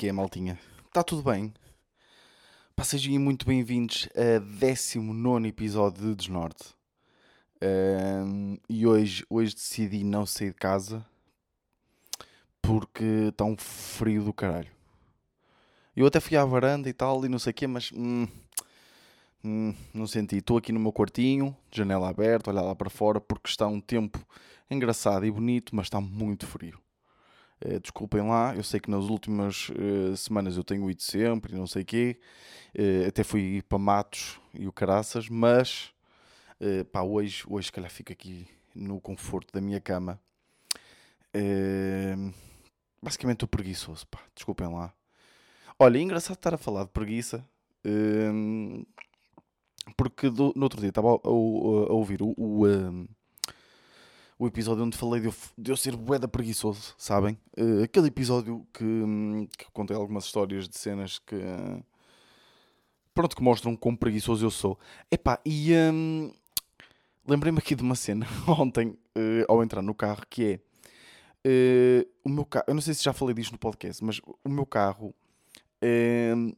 Que 0.00 0.08
é, 0.08 0.12
maltinha? 0.12 0.58
Está 0.86 1.02
tudo 1.02 1.22
bem? 1.22 1.52
Pá, 2.74 2.82
sejam 2.84 3.20
muito 3.20 3.44
bem-vindos 3.44 4.08
a 4.16 4.38
19 4.38 5.46
episódio 5.46 6.00
de 6.00 6.14
Desnorte. 6.14 6.74
Ahm, 7.60 8.56
e 8.66 8.86
hoje, 8.86 9.26
hoje 9.28 9.54
decidi 9.54 10.02
não 10.02 10.24
sair 10.24 10.52
de 10.52 10.56
casa 10.56 11.04
porque 12.62 13.28
está 13.28 13.44
um 13.44 13.58
frio 13.58 14.24
do 14.24 14.32
caralho. 14.32 14.70
Eu 15.94 16.06
até 16.06 16.18
fui 16.18 16.34
à 16.34 16.46
varanda 16.46 16.88
e 16.88 16.94
tal 16.94 17.22
e 17.26 17.28
não 17.28 17.38
sei 17.38 17.50
o 17.50 17.54
quê, 17.54 17.66
mas 17.66 17.92
hum, 17.92 18.26
hum, 19.44 19.74
não 19.92 20.06
senti. 20.06 20.36
Estou 20.36 20.56
aqui 20.56 20.72
no 20.72 20.80
meu 20.80 20.94
quartinho, 20.94 21.54
janela 21.70 22.08
aberta, 22.08 22.50
olhar 22.50 22.62
lá 22.62 22.74
para 22.74 22.88
fora 22.88 23.20
porque 23.20 23.50
está 23.50 23.66
um 23.66 23.82
tempo 23.82 24.18
engraçado 24.70 25.26
e 25.26 25.30
bonito, 25.30 25.76
mas 25.76 25.88
está 25.88 26.00
muito 26.00 26.46
frio. 26.46 26.80
Eh, 27.62 27.78
desculpem 27.78 28.22
lá, 28.26 28.54
eu 28.56 28.62
sei 28.62 28.80
que 28.80 28.90
nas 28.90 29.04
últimas 29.04 29.70
eh, 29.76 30.16
semanas 30.16 30.56
eu 30.56 30.64
tenho 30.64 30.90
ido 30.90 31.02
sempre 31.02 31.52
e 31.54 31.56
não 31.56 31.66
sei 31.66 31.82
o 31.82 31.84
quê. 31.84 32.18
Eh, 32.74 33.06
até 33.08 33.22
fui 33.24 33.62
para 33.68 33.78
Matos 33.78 34.40
e 34.54 34.66
o 34.66 34.72
Caraças, 34.72 35.28
mas 35.28 35.92
pá, 36.92 37.02
hoje, 37.02 37.42
hoje 37.48 37.66
se 37.66 37.72
calhar 37.72 37.90
fico 37.90 38.12
aqui 38.12 38.46
no 38.74 39.00
conforto 39.00 39.52
da 39.52 39.60
minha 39.60 39.80
cama. 39.80 40.20
Eh, 41.32 42.14
basicamente 43.02 43.36
estou 43.36 43.48
preguiçoso, 43.48 44.06
pá, 44.08 44.20
desculpem 44.34 44.68
lá. 44.68 44.92
Olha, 45.78 45.98
é 45.98 46.02
engraçado 46.02 46.36
estar 46.36 46.54
a 46.54 46.58
falar 46.58 46.84
de 46.84 46.90
preguiça, 46.90 47.44
eh, 47.84 48.30
porque 49.96 50.30
do- 50.30 50.52
no 50.56 50.62
outro 50.64 50.80
dia 50.80 50.88
estava 50.90 51.08
a, 51.08 51.12
a- 51.12 51.16
a 51.16 51.92
ouvir 51.92 52.22
o, 52.22 52.34
o, 52.36 52.66
eh, 52.66 53.06
o 54.40 54.46
episódio 54.46 54.82
onde 54.82 54.96
falei 54.96 55.20
de 55.20 55.26
eu, 55.26 55.34
de 55.58 55.70
eu 55.70 55.76
ser 55.76 55.94
bué 55.94 56.18
da 56.18 56.26
preguiçoso, 56.26 56.94
sabem? 56.96 57.38
Eh, 57.54 57.82
aquele 57.84 58.06
episódio 58.08 58.66
que, 58.72 58.82
hum, 58.82 59.46
que 59.46 59.70
contei 59.70 59.94
algumas 59.94 60.24
histórias 60.24 60.66
de 60.66 60.78
cenas 60.78 61.18
que... 61.18 61.36
pronto, 63.14 63.36
que 63.36 63.42
mostram 63.42 63.76
quão 63.76 63.94
preguiçoso 63.94 64.46
eu 64.46 64.50
sou. 64.50 64.78
Epá, 65.10 65.38
e... 65.44 65.72
hum, 65.92 66.32
Lembrei-me 67.28 67.58
aqui 67.58 67.74
de 67.74 67.82
uma 67.82 67.94
cena 67.94 68.26
ontem, 68.48 68.96
eh, 69.14 69.44
ao 69.46 69.62
entrar 69.62 69.82
no 69.82 69.94
carro, 69.94 70.22
que 70.28 70.44
é... 70.54 70.60
eh, 71.44 72.06
o 72.24 72.30
meu 72.30 72.46
carro... 72.46 72.64
Eu 72.66 72.74
não 72.74 72.80
sei 72.80 72.94
se 72.94 73.04
já 73.04 73.12
falei 73.12 73.34
disto 73.34 73.52
no 73.52 73.58
podcast, 73.58 74.02
mas 74.02 74.20
o 74.42 74.48
meu 74.48 74.64
carro... 74.64 75.14
hum, 76.34 76.52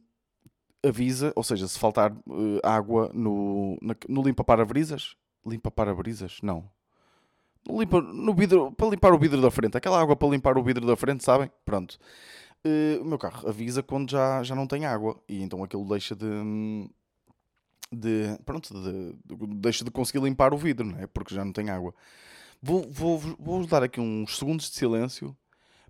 avisa, 0.85 1.33
ou 1.35 1.43
seja, 1.43 1.67
se 1.67 1.77
faltar 1.77 2.11
eh, 2.13 2.59
água 2.63 3.11
no, 3.13 3.77
na- 3.81 3.95
no 4.07 4.23
limpa-parabrisas... 4.23 5.15
Limpa-parabrisas? 5.45 6.37
Não. 6.41 6.69
Limpa 7.69 8.01
no 8.01 8.33
vidro, 8.33 8.71
para 8.73 8.89
limpar 8.89 9.13
o 9.13 9.17
vidro 9.19 9.41
da 9.41 9.49
frente. 9.51 9.77
Aquela 9.77 9.99
água 10.01 10.15
para 10.15 10.27
limpar 10.27 10.57
o 10.57 10.63
vidro 10.63 10.85
da 10.85 10.95
frente, 10.95 11.23
sabem? 11.23 11.49
Pronto. 11.65 11.97
Eh, 12.63 12.99
o 13.01 13.05
meu 13.05 13.17
carro 13.17 13.47
avisa 13.47 13.81
quando 13.83 14.11
já, 14.11 14.43
já 14.43 14.55
não 14.55 14.67
tem 14.67 14.85
água. 14.85 15.19
E 15.29 15.41
então 15.41 15.63
aquilo 15.63 15.87
deixa 15.87 16.15
de. 16.15 16.25
de 17.91 18.37
pronto, 18.45 18.73
de, 18.73 19.13
de- 19.13 19.47
deixa 19.55 19.83
de 19.85 19.91
conseguir 19.91 20.23
limpar 20.23 20.53
o 20.53 20.57
vidro, 20.57 20.85
não 20.85 20.97
é? 20.99 21.07
Porque 21.07 21.33
já 21.35 21.45
não 21.45 21.51
tem 21.53 21.69
água. 21.69 21.93
Vou, 22.61 22.87
vou, 22.89 23.19
vou 23.39 23.65
dar 23.67 23.83
aqui 23.83 23.99
uns 23.99 24.37
segundos 24.37 24.69
de 24.69 24.75
silêncio 24.75 25.35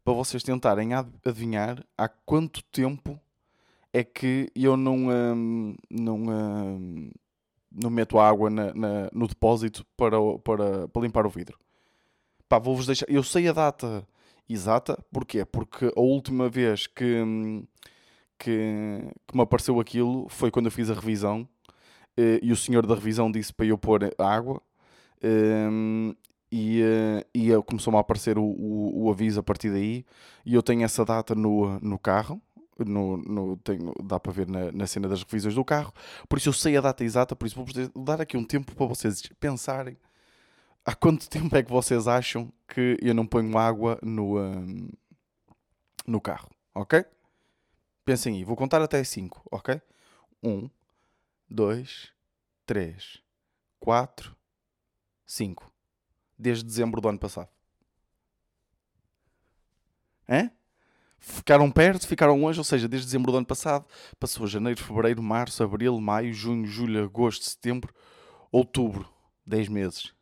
para 0.03 0.13
vocês 0.13 0.44
tentarem 0.44 0.94
ad- 0.94 1.11
adivinhar 1.25 1.83
há 1.97 2.07
quanto 2.09 2.63
tempo 2.66 3.19
é 3.94 4.03
que 4.03 4.51
eu 4.55 4.75
não. 4.77 5.07
hum, 5.09 5.75
não 5.89 6.17
hum, 6.27 7.11
não 7.75 7.89
meto 7.89 8.19
água 8.19 8.49
na- 8.51 8.73
na- 8.73 9.09
no 9.11 9.28
depósito 9.28 9.84
para, 9.97 10.17
para, 10.44 10.88
para 10.88 11.01
limpar 11.01 11.25
o 11.25 11.29
vidro. 11.29 11.57
Pá, 12.49 12.59
vou-vos 12.59 12.85
deixar. 12.85 13.05
Eu 13.09 13.23
sei 13.23 13.47
a 13.47 13.53
data 13.53 14.07
exata, 14.49 14.97
porquê? 15.11 15.45
Porque 15.45 15.91
a 15.95 15.99
última 16.01 16.49
vez 16.49 16.87
que, 16.87 17.23
que, 18.37 19.01
que 19.27 19.35
me 19.35 19.41
apareceu 19.43 19.79
aquilo 19.79 20.27
foi 20.29 20.51
quando 20.51 20.65
eu 20.67 20.71
fiz 20.71 20.89
a 20.89 20.93
revisão 20.93 21.47
eh, 22.17 22.39
e 22.43 22.51
o 22.51 22.57
senhor 22.57 22.85
da 22.87 22.95
revisão 22.95 23.31
disse 23.31 23.53
para 23.53 23.65
eu 23.67 23.77
pôr 23.77 24.13
água 24.17 24.61
hum, 25.23 26.15
e, 26.51 26.81
eh, 26.83 27.25
e 27.33 27.49
começou-me 27.63 27.97
a 27.97 28.01
aparecer 28.01 28.37
o, 28.37 28.43
o, 28.43 29.05
o 29.05 29.11
aviso 29.11 29.39
a 29.39 29.43
partir 29.43 29.71
daí 29.71 30.05
e 30.45 30.53
eu 30.55 30.63
tenho 30.63 30.83
essa 30.83 31.05
data 31.05 31.35
no, 31.35 31.79
no 31.81 31.99
carro. 31.99 32.41
No, 32.85 33.17
no- 33.17 33.57
tenho, 33.57 33.93
dá 34.03 34.19
para 34.19 34.31
ver 34.31 34.49
na, 34.49 34.71
na 34.71 34.87
cena 34.87 35.07
das 35.07 35.23
revisões 35.23 35.53
do 35.55 35.63
carro, 35.63 35.93
por 36.27 36.39
isso 36.39 36.49
eu 36.49 36.53
sei 36.53 36.75
a 36.75 36.81
data 36.81 37.03
exata, 37.03 37.35
por 37.35 37.45
isso 37.45 37.55
vou-vos 37.55 37.73
dar 37.95 38.19
aqui 38.19 38.35
um 38.35 38.43
tempo 38.43 38.75
para 38.75 38.87
vocês 38.87 39.21
pensarem 39.39 39.95
há 40.85 40.95
quanto 40.95 41.29
tempo 41.29 41.55
é 41.55 41.63
que 41.63 41.71
vocês 41.71 42.07
acham 42.07 42.51
que 42.67 42.97
eu 43.01 43.13
não 43.13 43.25
ponho 43.25 43.57
água 43.57 43.99
no, 44.01 44.39
hum, 44.39 44.89
no 46.05 46.19
carro, 46.19 46.49
ok? 46.73 47.05
Pensem 48.05 48.35
aí, 48.35 48.44
vou 48.44 48.55
contar 48.55 48.81
até 48.81 49.03
5, 49.03 49.47
ok? 49.51 49.81
1, 50.43 50.69
2, 51.49 52.11
3, 52.66 53.22
4, 53.79 54.35
5. 55.25 55.72
Desde 56.38 56.66
dezembro 56.66 56.99
do 56.99 57.07
ano 57.07 57.19
passado. 57.19 57.49
Hã? 60.27 60.51
Ficaram 61.19 61.72
perto, 61.72 62.05
ficaram 62.05 62.41
longe, 62.41 62.59
ou 62.59 62.66
seja, 62.66 62.88
desde 62.88 63.07
dezembro 63.07 63.31
do 63.31 63.38
ano 63.38 63.45
passado, 63.45 63.85
passou 64.19 64.45
janeiro, 64.45 64.83
fevereiro, 64.83 65.23
março, 65.23 65.63
abril, 65.63 65.97
maio, 66.01 66.33
junho, 66.33 66.66
julho, 66.66 67.01
agosto, 67.01 67.45
setembro, 67.45 67.93
outubro. 68.51 69.09
10 69.45 69.69
meses. 69.69 70.13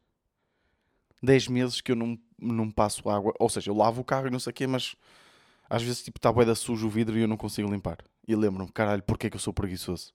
10 1.22 1.48
meses 1.48 1.82
que 1.82 1.92
eu 1.92 1.96
não, 1.96 2.18
não 2.40 2.70
passo 2.72 3.10
água. 3.10 3.34
Ou 3.40 3.50
seja, 3.50 3.70
eu 3.70 3.76
lavo 3.76 4.02
o 4.02 4.04
carro 4.04 4.28
e 4.28 4.32
não 4.32 4.40
sei 4.40 4.52
o 4.52 4.54
quê, 4.54 4.68
mas 4.68 4.96
às 5.70 5.84
vezes 5.84 6.04
tipo 6.04 6.18
está 6.18 6.32
bué 6.32 6.46
da 6.46 6.56
sujo 6.56 6.88
o 6.88 6.90
vidro 6.90 7.18
e 7.18 7.22
eu 7.22 7.28
não 7.28 7.38
consigo 7.38 7.70
limpar. 7.70 7.98
E 8.28 8.36
lembro-me, 8.36 8.72
caralho, 8.72 9.04
porquê 9.04 9.30
que 9.30 9.36
eu 9.36 9.42
sou 9.42 9.54
preguiçoso? 9.54 10.14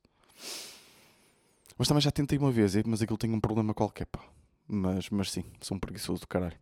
Mas 1.78 1.88
também 1.88 2.00
já 2.00 2.10
tentei 2.10 2.38
uma 2.38 2.50
vez, 2.50 2.74
mas 2.86 3.02
aquilo 3.02 3.18
tem 3.18 3.30
um 3.30 3.40
problema 3.40 3.74
qualquer, 3.74 4.06
pá. 4.06 4.20
Mas, 4.66 5.10
mas 5.10 5.30
sim, 5.30 5.44
sou 5.60 5.76
um 5.76 5.80
preguiçoso 5.80 6.20
do 6.20 6.26
caralho. 6.26 6.56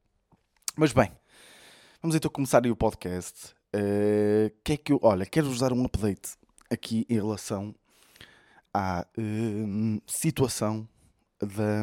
Mas 0.77 0.93
bem, 0.93 1.11
vamos 2.03 2.17
então 2.17 2.31
começar 2.31 2.65
aí 2.65 2.71
o 2.71 2.77
podcast. 2.77 3.55
Eh, 3.73 4.53
que 4.63 4.73
é 4.75 4.77
que 4.77 4.93
eu, 4.93 5.01
olha, 5.03 5.27
quero-vos 5.27 5.59
dar 5.59 5.73
um 5.73 5.85
update 5.85 6.37
aqui 6.71 7.05
em 7.09 7.15
relação 7.15 7.75
à 8.73 9.07
hum, 9.19 10.01
situação 10.07 10.89
da, 11.41 11.83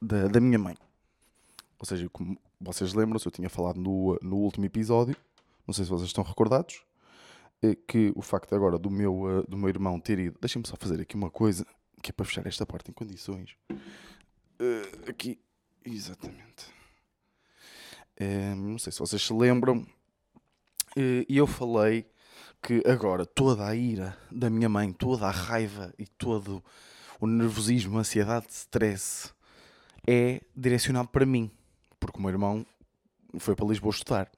da, 0.00 0.28
da 0.28 0.40
minha 0.40 0.58
mãe. 0.58 0.74
Ou 1.78 1.86
seja, 1.86 2.08
como 2.10 2.38
vocês 2.60 2.92
lembram-se, 2.92 3.26
eu 3.26 3.32
tinha 3.32 3.48
falado 3.48 3.80
no, 3.80 4.18
no 4.20 4.36
último 4.36 4.66
episódio, 4.66 5.16
não 5.66 5.72
sei 5.72 5.84
se 5.84 5.90
vocês 5.90 6.08
estão 6.08 6.24
recordados, 6.24 6.82
eh, 7.62 7.76
que 7.86 8.12
o 8.14 8.22
facto 8.22 8.54
agora 8.54 8.78
do 8.78 8.90
meu, 8.90 9.40
eh, 9.40 9.44
do 9.48 9.56
meu 9.56 9.68
irmão 9.68 9.98
ter 10.00 10.18
ido. 10.18 10.38
Deixem-me 10.40 10.66
só 10.66 10.76
fazer 10.76 11.00
aqui 11.00 11.14
uma 11.14 11.30
coisa, 11.30 11.66
que 12.02 12.10
é 12.10 12.12
para 12.12 12.24
fechar 12.24 12.46
esta 12.46 12.64
parte 12.64 12.90
em 12.90 12.94
condições. 12.94 13.56
Eh, 13.70 15.10
aqui, 15.10 15.38
exatamente. 15.84 16.78
Não 18.56 18.78
sei 18.78 18.90
se 18.90 18.98
vocês 18.98 19.22
se 19.22 19.32
lembram, 19.32 19.86
eu 21.28 21.46
falei 21.46 22.04
que 22.60 22.82
agora 22.84 23.24
toda 23.24 23.64
a 23.64 23.76
ira 23.76 24.18
da 24.28 24.50
minha 24.50 24.68
mãe, 24.68 24.92
toda 24.92 25.26
a 25.26 25.30
raiva 25.30 25.94
e 25.96 26.04
todo 26.04 26.64
o 27.20 27.28
nervosismo, 27.28 27.96
a 27.96 28.00
ansiedade, 28.00 28.46
stress 28.50 29.32
é 30.04 30.40
direcionado 30.56 31.08
para 31.08 31.24
mim, 31.24 31.48
porque 31.98 32.18
o 32.18 32.22
meu 32.22 32.30
irmão 32.30 32.66
foi 33.38 33.54
para 33.54 33.66
Lisboa 33.66 33.92
estudar. 33.92 34.30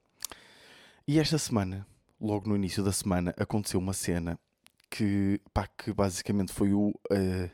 E 1.06 1.18
esta 1.18 1.38
semana, 1.38 1.86
logo 2.20 2.48
no 2.48 2.56
início 2.56 2.82
da 2.82 2.92
semana, 2.92 3.34
aconteceu 3.38 3.80
uma 3.80 3.92
cena 3.92 4.38
que, 4.90 5.40
pá, 5.52 5.66
que 5.66 5.92
basicamente 5.92 6.52
foi 6.52 6.72
o. 6.72 6.92
eh, 7.10 7.50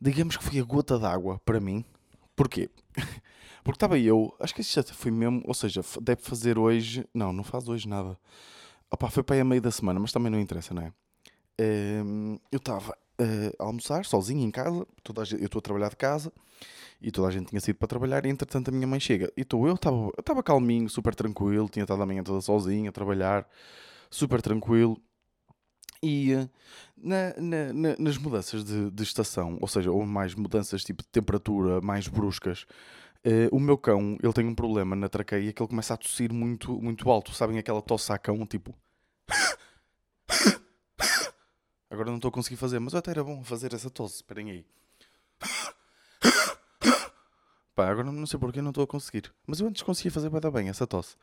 digamos 0.00 0.36
que 0.36 0.44
foi 0.44 0.58
a 0.58 0.62
gota 0.62 0.98
d'água 0.98 1.38
para 1.44 1.60
mim. 1.60 1.84
Porquê? 2.36 2.70
Porque 3.64 3.76
estava 3.76 3.98
eu, 3.98 4.34
acho 4.40 4.54
que 4.54 4.60
isto 4.60 4.74
já 4.74 4.82
foi 4.94 5.10
mesmo, 5.10 5.40
ou 5.44 5.54
seja, 5.54 5.82
deve 6.00 6.20
fazer 6.22 6.58
hoje. 6.58 7.06
Não, 7.14 7.32
não 7.32 7.44
faz 7.44 7.68
hoje 7.68 7.88
nada. 7.88 8.18
Opa, 8.90 9.08
foi 9.08 9.22
para 9.22 9.36
aí 9.36 9.40
a 9.40 9.44
meio 9.44 9.62
da 9.62 9.70
semana, 9.70 10.00
mas 10.00 10.12
também 10.12 10.30
não 10.30 10.40
interessa, 10.40 10.74
não 10.74 10.82
é? 10.82 10.92
Ehm, 11.58 12.36
eu 12.50 12.58
estava 12.58 12.96
a 13.58 13.64
almoçar 13.64 14.04
sozinho 14.04 14.40
em 14.42 14.50
casa, 14.50 14.86
toda 15.02 15.24
gente- 15.24 15.40
eu 15.40 15.46
estou 15.46 15.58
a 15.60 15.62
trabalhar 15.62 15.90
de 15.90 15.96
casa 15.96 16.32
e 17.00 17.10
toda 17.10 17.28
a 17.28 17.30
gente 17.30 17.48
tinha 17.48 17.60
saído 17.60 17.78
para 17.78 17.88
trabalhar. 17.88 18.24
E 18.26 18.28
entretanto, 18.28 18.68
a 18.68 18.72
minha 18.72 18.86
mãe 18.86 19.00
chega 19.00 19.32
e 19.36 19.42
estou 19.42 19.66
eu, 19.66 19.74
estava 19.74 20.42
calminho, 20.42 20.88
super 20.88 21.14
tranquilo, 21.14 21.68
tinha 21.68 21.84
estado 21.84 22.02
a 22.02 22.06
manhã 22.06 22.22
toda 22.22 22.40
sozinho 22.40 22.88
a 22.88 22.92
trabalhar, 22.92 23.48
super 24.10 24.40
tranquilo. 24.42 25.00
E 26.02 26.32
eh, 26.32 26.48
na- 26.96 27.34
na- 27.38 27.72
na- 27.72 27.96
nas 27.98 28.18
mudanças 28.18 28.64
de, 28.64 28.90
de 28.90 29.02
estação, 29.04 29.56
ou 29.60 29.68
seja, 29.68 29.90
ou 29.92 30.04
mais 30.04 30.34
mudanças 30.34 30.82
tipo 30.84 31.02
de 31.02 31.08
temperatura 31.08 31.80
mais 31.80 32.08
bruscas, 32.08 32.66
eh, 33.24 33.48
o 33.52 33.60
meu 33.60 33.78
cão 33.78 34.18
ele 34.22 34.32
tem 34.32 34.44
um 34.46 34.54
problema 34.54 34.96
na 34.96 35.08
traqueia 35.08 35.52
que 35.52 35.62
ele 35.62 35.68
começa 35.68 35.94
a 35.94 35.96
tossir 35.96 36.32
muito, 36.32 36.80
muito 36.82 37.08
alto. 37.10 37.32
Sabem 37.32 37.58
aquela 37.58 37.80
tosse 37.82 38.12
a 38.12 38.18
cão, 38.18 38.44
tipo. 38.46 38.74
Agora 41.92 42.08
não 42.08 42.16
estou 42.16 42.30
a 42.30 42.32
conseguir 42.32 42.56
fazer, 42.56 42.78
mas 42.78 42.94
até 42.94 43.10
era 43.10 43.22
bom 43.22 43.44
fazer 43.44 43.74
essa 43.74 43.90
tosse. 43.90 44.14
Esperem 44.14 44.50
aí. 44.50 44.64
Pá, 47.76 47.90
agora 47.90 48.10
não 48.10 48.24
sei 48.24 48.40
porque 48.40 48.62
não 48.62 48.70
estou 48.70 48.84
a 48.84 48.86
conseguir. 48.86 49.30
Mas 49.46 49.60
eu 49.60 49.66
antes 49.66 49.82
conseguia 49.82 50.10
fazer 50.10 50.30
da 50.30 50.50
bem 50.50 50.70
essa 50.70 50.86
tosse. 50.86 51.16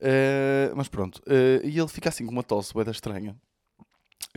Uh, 0.00 0.74
mas 0.74 0.88
pronto, 0.88 1.18
uh, 1.28 1.64
e 1.64 1.78
ele 1.78 1.86
fica 1.86 2.08
assim 2.08 2.26
com 2.26 2.32
uma 2.32 2.42
tosse 2.42 2.74
boeda 2.74 2.90
estranha. 2.90 3.36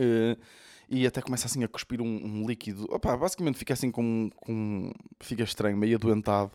Uh, 0.00 0.40
e 0.88 1.04
até 1.08 1.20
começa 1.20 1.46
assim 1.46 1.64
a 1.64 1.68
cuspir 1.68 2.00
um, 2.00 2.24
um 2.24 2.46
líquido. 2.46 2.86
Opa, 2.88 3.16
basicamente 3.16 3.58
fica 3.58 3.74
assim 3.74 3.90
com, 3.90 4.30
com. 4.36 4.92
Fica 5.18 5.42
estranho, 5.42 5.76
meio 5.76 5.96
adoentado. 5.96 6.52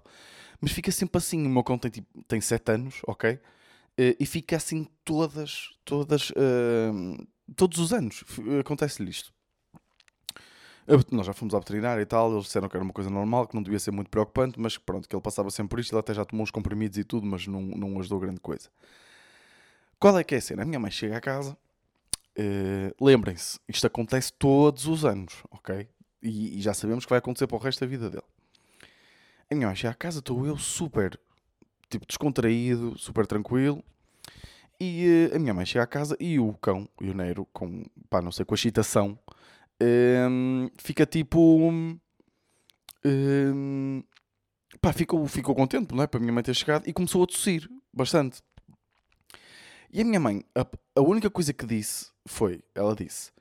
Mas 0.62 0.72
fica 0.72 0.94
sempre 0.94 1.18
assim. 1.18 1.46
O 1.46 1.50
meu 1.50 1.64
cão 1.64 1.78
tem, 1.78 1.92
tipo, 1.92 2.24
tem 2.24 2.40
7 2.40 2.72
anos, 2.72 3.02
ok? 3.06 3.38
e 4.18 4.26
fica 4.26 4.56
assim 4.56 4.88
todas. 5.04 5.72
todas 5.84 6.32
todos 7.56 7.80
os 7.80 7.94
anos 7.94 8.24
acontece-lhe 8.60 9.10
isto. 9.10 9.34
Nós 11.12 11.28
já 11.28 11.34
fomos 11.34 11.54
ao 11.54 11.60
veterinário 11.60 12.02
e 12.02 12.06
tal, 12.06 12.32
eles 12.32 12.46
disseram 12.46 12.68
que 12.68 12.76
era 12.76 12.84
uma 12.84 12.94
coisa 12.94 13.12
normal, 13.12 13.48
que 13.48 13.54
não 13.54 13.62
devia 13.62 13.78
ser 13.78 13.92
muito 13.92 14.10
preocupante, 14.10 14.60
mas 14.60 14.76
pronto, 14.76 15.08
que 15.08 15.16
ele 15.16 15.22
passava 15.22 15.52
sempre 15.52 15.70
por 15.70 15.80
isto, 15.80 15.94
ele 15.94 16.00
até 16.00 16.14
já 16.16 16.26
tomou 16.26 16.44
uns 16.44 16.50
comprimidos 16.50 16.98
e 16.98 17.04
tudo, 17.04 17.28
mas 17.28 17.46
não, 17.46 17.62
não 17.62 18.00
ajudou 18.00 18.20
grande 18.20 18.40
coisa. 18.40 18.70
Qual 20.00 20.18
é 20.18 20.24
que 20.24 20.34
é 20.34 20.40
a 20.40 20.42
cena? 20.42 20.64
A 20.64 20.66
minha 20.66 20.80
mãe 20.80 20.90
chega 20.90 21.18
a 21.18 21.22
casa, 21.22 21.56
uh, 22.38 23.06
lembrem-se, 23.06 23.60
isto 23.68 23.86
acontece 23.86 24.34
todos 24.34 24.88
os 24.88 25.06
anos, 25.06 25.44
ok? 25.52 25.88
E, 26.24 26.58
e, 26.58 26.62
já 26.62 26.74
sabemos 26.74 27.06
que 27.06 27.10
vai 27.10 27.20
acontecer 27.20 27.46
para 27.46 27.58
o 27.58 27.60
resto 27.60 27.82
da 27.82 27.88
vida 27.88 28.10
dele. 28.10 28.24
A 29.50 29.56
minha 29.56 29.68
mãe 29.68 29.76
chega 29.76 29.92
a 29.92 29.96
casa, 29.96 30.20
estou 30.20 30.46
eu 30.48 30.58
super, 30.58 31.20
tipo, 31.88 32.06
descontraído, 32.08 32.98
super 32.98 33.28
tranquilo, 33.28 33.84
e 34.80 35.30
uh, 35.32 35.36
a 35.36 35.40
minha 35.40 35.54
mãe 35.54 35.66
chega 35.66 35.84
a 35.84 35.88
casa 35.88 36.16
e 36.20 36.40
o 36.40 36.54
cão, 36.54 36.88
o 37.02 37.14
Neiro, 37.14 37.46
com, 37.54 37.86
pá, 38.10 38.22
não 38.22 38.32
sei, 38.32 38.46
com 38.46 38.54
a 38.54 38.56
excitação 38.56 39.18
um, 39.82 40.70
fica 40.78 41.06
tipo. 41.06 41.40
Um, 43.06 44.04
pá, 44.82 44.92
ficou, 44.92 45.26
ficou 45.28 45.56
contente, 45.56 45.94
não 45.96 46.04
é? 46.04 46.08
Para 46.08 46.20
a 46.20 46.22
minha 46.22 46.34
mãe 46.34 46.44
ter 46.44 46.54
chegado 46.54 46.88
e 46.88 46.94
começou 46.94 47.24
a 47.24 47.28
tossir 47.28 47.70
bastante. 47.94 48.42
E 49.92 50.02
a 50.02 50.06
minha 50.06 50.20
mãe, 50.20 50.44
a, 50.54 50.68
a 50.96 51.02
única 51.02 51.30
coisa 51.30 51.54
que 51.54 51.66
disse 51.66 52.12
foi: 52.26 52.62
ela 52.76 52.96
disse, 52.96 53.32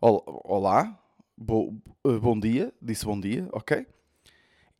Olá, 0.00 0.98
bo, 1.36 1.76
eh, 2.06 2.18
bom 2.18 2.38
dia, 2.38 2.72
disse 2.80 3.04
bom 3.04 3.20
dia, 3.20 3.48
ok? 3.52 3.86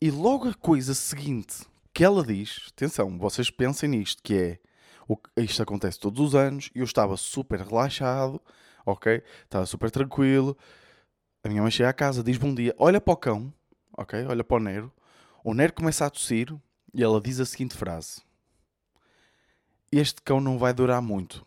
E 0.01 0.11
logo 0.11 0.49
a 0.49 0.55
coisa 0.55 0.95
seguinte 0.95 1.67
que 1.93 2.05
ela 2.05 2.25
diz, 2.25 2.69
atenção, 2.73 3.19
vocês 3.19 3.51
pensem 3.51 3.91
nisto, 3.91 4.23
que 4.23 4.35
é 4.35 4.59
o, 5.11 5.19
isto 5.39 5.63
acontece 5.63 5.99
todos 5.99 6.21
os 6.21 6.35
anos, 6.37 6.71
e 6.73 6.79
eu 6.79 6.85
estava 6.85 7.17
super 7.17 7.61
relaxado, 7.61 8.41
ok? 8.87 9.23
Estava 9.45 9.67
super 9.67 9.91
tranquilo, 9.91 10.57
a 11.43 11.49
minha 11.49 11.63
mãe 11.63 11.71
chega 11.71 11.89
à 11.89 11.93
casa, 11.93 12.23
diz 12.23 12.37
bom 12.37 12.55
dia, 12.55 12.75
olha 12.79 13.01
para 13.01 13.15
o 13.15 13.17
cão, 13.17 13.53
ok? 13.97 14.25
Olha 14.27 14.45
para 14.45 14.57
o 14.57 14.61
Nero. 14.61 14.93
O 15.43 15.53
Nero 15.53 15.73
começa 15.73 16.07
a 16.07 16.11
tossir 16.11 16.55
e 16.95 17.03
ela 17.03 17.21
diz 17.21 17.41
a 17.41 17.47
seguinte 17.47 17.77
frase: 17.77 18.23
Este 19.91 20.23
cão 20.23 20.41
não 20.41 20.59
vai 20.59 20.73
durar 20.73 21.03
muito. 21.03 21.45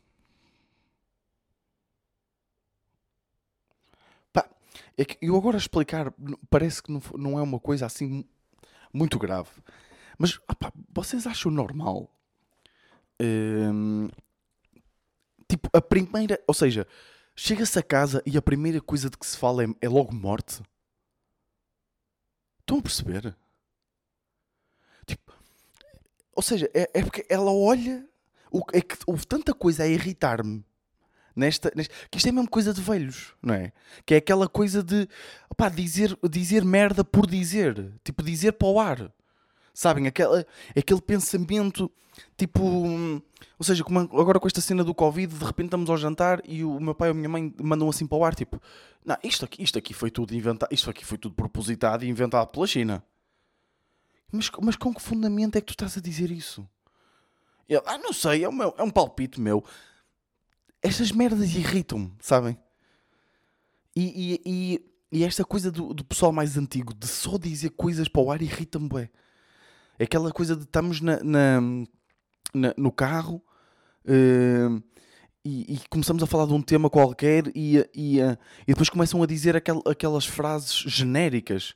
Pá, 4.33 4.49
é 4.97 5.05
que 5.05 5.17
eu 5.21 5.37
agora 5.37 5.57
explicar 5.57 6.13
parece 6.49 6.83
que 6.83 6.91
não, 6.91 7.01
não 7.17 7.39
é 7.39 7.41
uma 7.41 7.59
coisa 7.59 7.85
assim 7.85 8.25
muito 8.91 9.17
grave. 9.17 9.49
Mas 10.17 10.39
vocês 10.93 11.25
acham 11.25 11.51
normal? 11.51 12.09
Tipo, 15.47 15.69
a 15.73 15.81
primeira. 15.81 16.41
Ou 16.47 16.53
seja, 16.53 16.87
Chega-se 17.35 17.79
a 17.79 17.83
casa 17.83 18.21
e 18.25 18.37
a 18.37 18.41
primeira 18.41 18.79
coisa 18.79 19.09
de 19.09 19.17
que 19.17 19.25
se 19.25 19.37
fala 19.37 19.63
é, 19.63 19.67
é 19.81 19.89
logo 19.89 20.13
morte. 20.13 20.61
Estão 22.59 22.77
a 22.77 22.81
perceber? 22.81 23.35
Tipo, 25.05 25.33
ou 26.35 26.43
seja, 26.43 26.69
é, 26.73 26.89
é 26.93 27.01
porque 27.01 27.25
ela 27.27 27.51
olha. 27.51 28.07
O, 28.51 28.61
é 28.71 28.81
que 28.81 28.95
houve 29.07 29.25
tanta 29.25 29.51
coisa 29.51 29.81
a 29.81 29.87
irritar-me 29.87 30.63
nesta, 31.35 31.71
nesta, 31.75 31.91
que 32.11 32.19
isto 32.19 32.29
é 32.29 32.31
mesmo 32.31 32.47
coisa 32.47 32.71
de 32.71 32.79
velhos, 32.79 33.33
não 33.41 33.55
é? 33.55 33.73
Que 34.05 34.13
é 34.13 34.17
aquela 34.17 34.47
coisa 34.47 34.83
de 34.83 35.09
opá, 35.49 35.69
dizer, 35.69 36.15
dizer 36.29 36.63
merda 36.63 37.03
por 37.03 37.25
dizer, 37.25 37.91
tipo 38.03 38.21
dizer 38.21 38.51
para 38.53 38.67
o 38.67 38.79
ar, 38.79 39.11
sabem? 39.73 40.07
Aquela, 40.07 40.45
aquele 40.75 41.01
pensamento 41.01 41.91
tipo 42.37 42.61
ou 43.57 43.65
seja, 43.65 43.83
como 43.83 43.99
agora 43.99 44.39
com 44.39 44.47
esta 44.47 44.61
cena 44.61 44.83
do 44.83 44.93
Covid, 44.93 45.33
de 45.33 45.45
repente 45.45 45.67
estamos 45.67 45.89
ao 45.89 45.97
jantar 45.97 46.41
e 46.45 46.63
o 46.63 46.79
meu 46.79 46.93
pai 46.93 47.09
ou 47.09 47.13
a 47.13 47.15
minha 47.15 47.29
mãe 47.29 47.53
mandam 47.61 47.89
assim 47.89 48.05
para 48.05 48.17
o 48.17 48.25
ar, 48.25 48.35
tipo, 48.35 48.61
não, 49.05 49.17
isto 49.23 49.45
aqui, 49.45 49.63
isto 49.63 49.77
aqui 49.77 49.93
foi 49.93 50.11
tudo 50.11 50.35
inventado, 50.35 50.71
isto 50.71 50.89
aqui 50.89 51.05
foi 51.05 51.17
tudo 51.17 51.35
propositado 51.35 52.03
e 52.03 52.09
inventado 52.09 52.47
pela 52.47 52.67
China. 52.67 53.03
Mas, 54.31 54.49
mas 54.61 54.75
com 54.75 54.93
que 54.93 55.01
fundamento 55.01 55.55
é 55.55 55.61
que 55.61 55.67
tu 55.67 55.71
estás 55.71 55.97
a 55.97 56.01
dizer 56.01 56.31
isso? 56.31 56.67
Ah, 57.85 57.97
não 57.97 58.11
sei, 58.11 58.43
é, 58.43 58.51
meu, 58.51 58.73
é 58.77 58.83
um 58.83 58.89
palpite 58.89 59.39
meu. 59.39 59.63
Estas 60.81 61.11
merdas 61.11 61.55
irritam-me, 61.55 62.11
sabem? 62.19 62.57
E, 63.95 64.01
e, 64.03 64.41
e, 64.45 65.19
e, 65.19 65.23
esta 65.23 65.45
coisa 65.45 65.71
do, 65.71 65.93
do 65.93 66.03
pessoal 66.03 66.31
mais 66.31 66.57
antigo 66.57 66.93
de 66.93 67.07
só 67.07 67.37
dizer 67.37 67.69
coisas 67.71 68.07
para 68.07 68.21
o 68.21 68.31
ar 68.31 68.41
irrita-me, 68.41 68.89
bué. 68.89 69.09
É 69.97 70.03
aquela 70.03 70.31
coisa 70.31 70.55
de 70.55 70.63
estamos 70.63 71.01
na, 71.01 71.23
na, 71.23 71.61
na 72.53 72.73
no 72.77 72.91
carro 72.91 73.43
Uh, 74.05 74.83
e, 75.45 75.73
e, 75.73 75.79
começamos 75.89 76.23
a 76.23 76.27
falar 76.27 76.45
de 76.45 76.53
um 76.53 76.61
tema 76.61 76.89
qualquer 76.89 77.47
e, 77.53 77.77
e, 77.93 78.19
e 78.19 78.67
depois 78.67 78.89
começam 78.89 79.21
a 79.21 79.25
dizer 79.25 79.57
aquel, 79.57 79.81
aquelas 79.85 80.25
frases 80.25 80.73
genéricas, 80.73 81.75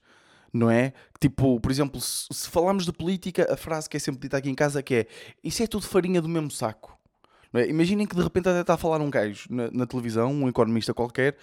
não 0.53 0.71
é? 0.71 0.93
Tipo, 1.19 1.59
por 1.59 1.69
exemplo, 1.69 1.99
se, 1.99 2.27
se 2.31 2.49
falarmos 2.49 2.85
de 2.85 2.93
política, 2.93 3.45
a 3.51 3.57
frase 3.57 3.89
que 3.89 3.97
é 3.97 3.99
sempre 3.99 4.21
dita 4.21 4.37
aqui 4.37 4.49
em 4.49 4.55
casa 4.55 4.81
que 4.81 4.95
é 4.95 5.07
isso 5.43 5.61
é 5.61 5.67
tudo 5.67 5.85
farinha 5.85 6.21
do 6.21 6.29
mesmo 6.29 6.49
saco. 6.49 6.97
É? 7.53 7.67
Imaginem 7.67 8.05
que 8.05 8.15
de 8.15 8.21
repente 8.21 8.47
até 8.47 8.61
está 8.61 8.75
a 8.75 8.77
falar 8.77 9.01
um 9.01 9.09
gajo 9.09 9.47
na, 9.49 9.69
na 9.71 9.85
televisão, 9.85 10.31
um 10.31 10.47
economista 10.47 10.93
qualquer, 10.93 11.35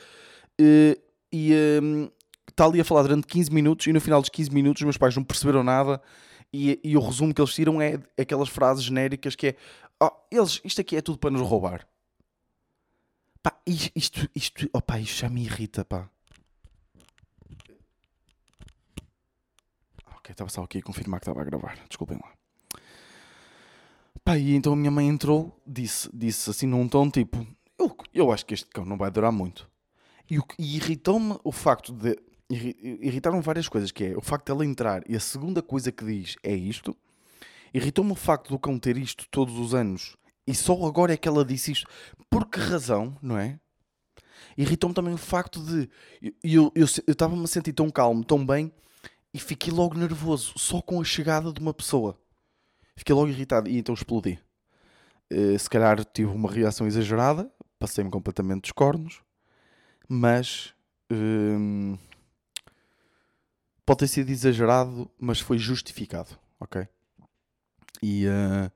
uh, 0.60 1.02
e 1.30 1.52
um, 1.82 2.08
está 2.48 2.64
ali 2.64 2.80
a 2.80 2.84
falar 2.84 3.02
durante 3.02 3.26
15 3.26 3.52
minutos 3.52 3.86
e 3.86 3.92
no 3.92 4.00
final 4.00 4.20
dos 4.20 4.30
15 4.30 4.50
minutos 4.50 4.80
os 4.80 4.84
meus 4.84 4.96
pais 4.96 5.14
não 5.14 5.24
perceberam 5.24 5.62
nada 5.62 6.00
e, 6.54 6.80
e 6.84 6.96
o 6.96 7.00
resumo 7.00 7.34
que 7.34 7.40
eles 7.40 7.52
tiram 7.52 7.82
é 7.82 7.98
aquelas 8.16 8.48
frases 8.48 8.84
genéricas 8.84 9.34
que 9.34 9.48
é 9.48 9.56
oh, 10.00 10.10
eles, 10.30 10.60
isto 10.62 10.80
aqui 10.80 10.96
é 10.96 11.02
tudo 11.02 11.18
para 11.18 11.30
nos 11.30 11.42
roubar. 11.42 11.84
Pá, 13.42 13.58
isto, 13.66 14.30
isto, 14.34 14.68
pá, 14.86 15.00
isto 15.00 15.18
já 15.18 15.28
me 15.28 15.42
irrita, 15.42 15.84
pá. 15.84 16.08
Ok, 20.16 20.30
estava 20.30 20.48
só 20.48 20.62
aqui 20.62 20.78
a 20.78 20.82
confirmar 20.82 21.18
que 21.18 21.24
estava 21.24 21.40
a 21.40 21.44
gravar. 21.44 21.76
Desculpem 21.88 22.18
lá. 22.22 22.32
Pá, 24.24 24.38
e 24.38 24.54
então 24.54 24.72
a 24.72 24.76
minha 24.76 24.92
mãe 24.92 25.08
entrou, 25.08 25.60
disse, 25.66 26.08
disse 26.14 26.48
assim 26.48 26.66
num 26.66 26.86
tom 26.86 27.10
tipo: 27.10 27.44
Eu, 27.76 27.94
eu 28.14 28.32
acho 28.32 28.46
que 28.46 28.54
este 28.54 28.70
cão 28.70 28.84
não 28.84 28.96
vai 28.96 29.10
durar 29.10 29.32
muito. 29.32 29.68
E, 30.30 30.38
e 30.58 30.76
irritou-me 30.76 31.36
o 31.42 31.50
facto 31.50 31.92
de. 31.92 32.16
Irritaram 32.54 33.40
várias 33.40 33.68
coisas, 33.68 33.90
que 33.90 34.04
é 34.04 34.16
o 34.16 34.20
facto 34.20 34.46
de 34.46 34.52
ela 34.52 34.64
entrar 34.64 35.02
e 35.08 35.16
a 35.16 35.20
segunda 35.20 35.62
coisa 35.62 35.90
que 35.90 36.04
diz 36.04 36.36
é 36.42 36.54
isto. 36.54 36.96
Irritou-me 37.72 38.12
o 38.12 38.16
facto 38.16 38.50
do 38.50 38.58
cão 38.58 38.78
ter 38.78 38.96
isto 38.96 39.26
todos 39.30 39.58
os 39.58 39.74
anos 39.74 40.16
e 40.46 40.54
só 40.54 40.72
agora 40.86 41.14
é 41.14 41.16
que 41.16 41.26
ela 41.26 41.44
disse 41.44 41.72
isto. 41.72 41.88
Por 42.30 42.46
que 42.46 42.60
razão, 42.60 43.16
não 43.20 43.36
é? 43.38 43.58
Irritou-me 44.56 44.94
também 44.94 45.14
o 45.14 45.18
facto 45.18 45.60
de. 45.60 45.88
Eu 46.42 46.72
estava-me 47.08 47.42
a 47.44 47.46
sentir 47.46 47.72
tão 47.72 47.90
calmo, 47.90 48.24
tão 48.24 48.44
bem, 48.44 48.72
e 49.32 49.38
fiquei 49.38 49.72
logo 49.72 49.98
nervoso 49.98 50.52
só 50.56 50.80
com 50.80 51.00
a 51.00 51.04
chegada 51.04 51.52
de 51.52 51.60
uma 51.60 51.74
pessoa. 51.74 52.18
Fiquei 52.96 53.14
logo 53.14 53.28
irritado 53.28 53.68
e 53.68 53.78
então 53.78 53.94
explodi. 53.94 54.38
Uh, 55.32 55.58
se 55.58 55.68
calhar 55.68 56.04
tive 56.04 56.30
uma 56.30 56.50
reação 56.50 56.86
exagerada, 56.86 57.50
passei-me 57.78 58.10
completamente 58.10 58.62
dos 58.62 58.72
cornos, 58.72 59.20
mas. 60.08 60.72
Uh, 61.10 61.98
pode 63.84 64.00
ter 64.00 64.08
sido 64.08 64.30
exagerado, 64.30 65.10
mas 65.18 65.40
foi 65.40 65.58
justificado, 65.58 66.38
ok? 66.58 66.86
E 68.02 68.26
uh, 68.26 68.70